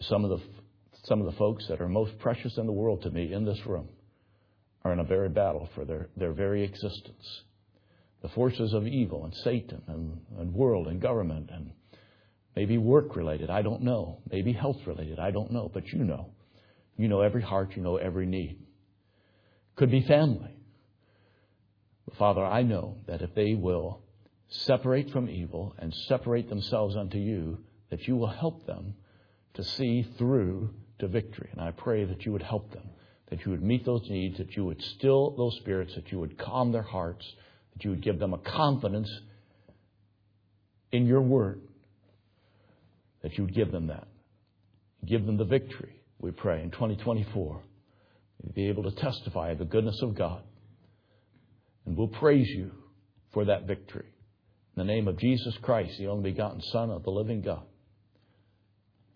Some 0.00 0.24
of 0.24 0.30
the 0.30 0.40
some 1.04 1.20
of 1.20 1.26
the 1.26 1.38
folks 1.38 1.66
that 1.68 1.80
are 1.80 1.88
most 1.88 2.18
precious 2.18 2.58
in 2.58 2.66
the 2.66 2.72
world 2.72 3.02
to 3.02 3.10
me 3.10 3.32
in 3.32 3.44
this 3.44 3.58
room 3.64 3.88
are 4.86 4.92
in 4.92 5.00
a 5.00 5.04
very 5.04 5.28
battle 5.28 5.68
for 5.74 5.84
their, 5.84 6.08
their 6.16 6.32
very 6.32 6.62
existence. 6.62 7.42
The 8.22 8.28
forces 8.28 8.72
of 8.72 8.86
evil 8.86 9.24
and 9.24 9.34
Satan 9.34 9.82
and, 9.88 10.20
and 10.38 10.54
world 10.54 10.86
and 10.86 11.00
government 11.00 11.50
and 11.52 11.72
maybe 12.54 12.78
work 12.78 13.16
related, 13.16 13.50
I 13.50 13.62
don't 13.62 13.82
know. 13.82 14.20
Maybe 14.30 14.52
health 14.52 14.78
related, 14.86 15.18
I 15.18 15.30
don't 15.30 15.50
know. 15.50 15.70
But 15.72 15.92
you 15.92 16.04
know. 16.04 16.30
You 16.96 17.08
know 17.08 17.20
every 17.20 17.42
heart, 17.42 17.76
you 17.76 17.82
know 17.82 17.96
every 17.96 18.26
need. 18.26 18.58
Could 19.74 19.90
be 19.90 20.02
family. 20.02 20.56
But 22.06 22.16
Father, 22.16 22.44
I 22.44 22.62
know 22.62 22.96
that 23.06 23.20
if 23.20 23.34
they 23.34 23.54
will 23.54 24.00
separate 24.48 25.10
from 25.10 25.28
evil 25.28 25.74
and 25.78 25.92
separate 25.92 26.48
themselves 26.48 26.96
unto 26.96 27.18
you, 27.18 27.58
that 27.90 28.06
you 28.08 28.16
will 28.16 28.28
help 28.28 28.66
them 28.66 28.94
to 29.54 29.64
see 29.64 30.06
through 30.16 30.70
to 31.00 31.08
victory. 31.08 31.50
And 31.52 31.60
I 31.60 31.72
pray 31.72 32.04
that 32.04 32.24
you 32.24 32.32
would 32.32 32.42
help 32.42 32.72
them 32.72 32.88
that 33.30 33.44
you 33.44 33.50
would 33.50 33.62
meet 33.62 33.84
those 33.84 34.08
needs, 34.08 34.38
that 34.38 34.56
you 34.56 34.64
would 34.64 34.82
still 34.82 35.34
those 35.36 35.56
spirits, 35.56 35.94
that 35.94 36.10
you 36.12 36.18
would 36.20 36.38
calm 36.38 36.72
their 36.72 36.82
hearts, 36.82 37.26
that 37.74 37.84
you 37.84 37.90
would 37.90 38.02
give 38.02 38.18
them 38.18 38.34
a 38.34 38.38
confidence 38.38 39.10
in 40.92 41.06
your 41.06 41.20
word, 41.20 41.60
that 43.22 43.36
you 43.36 43.44
would 43.44 43.54
give 43.54 43.72
them 43.72 43.88
that. 43.88 44.06
Give 45.04 45.24
them 45.24 45.36
the 45.36 45.44
victory, 45.44 46.00
we 46.18 46.30
pray, 46.30 46.62
in 46.62 46.70
2024. 46.70 47.62
Be 48.54 48.68
able 48.68 48.84
to 48.84 48.92
testify 48.92 49.50
of 49.50 49.58
the 49.58 49.64
goodness 49.64 50.00
of 50.02 50.14
God. 50.14 50.42
And 51.84 51.96
we'll 51.96 52.08
praise 52.08 52.48
you 52.48 52.70
for 53.32 53.44
that 53.46 53.66
victory. 53.66 54.06
In 54.76 54.86
the 54.86 54.92
name 54.92 55.08
of 55.08 55.18
Jesus 55.18 55.56
Christ, 55.62 55.98
the 55.98 56.06
only 56.06 56.30
begotten 56.30 56.60
Son 56.60 56.90
of 56.90 57.02
the 57.02 57.10
living 57.10 57.42
God. 57.42 57.62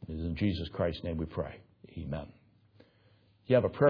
It 0.09 0.15
is 0.15 0.21
in 0.21 0.37
Jesus 0.37 0.69
Christ's 0.73 1.05
name 1.05 1.17
we 1.17 1.27
pray. 1.27 1.61
Amen. 1.97 2.27
You 3.47 3.57
have 3.57 3.65
a 3.65 3.69
prayer. 3.69 3.89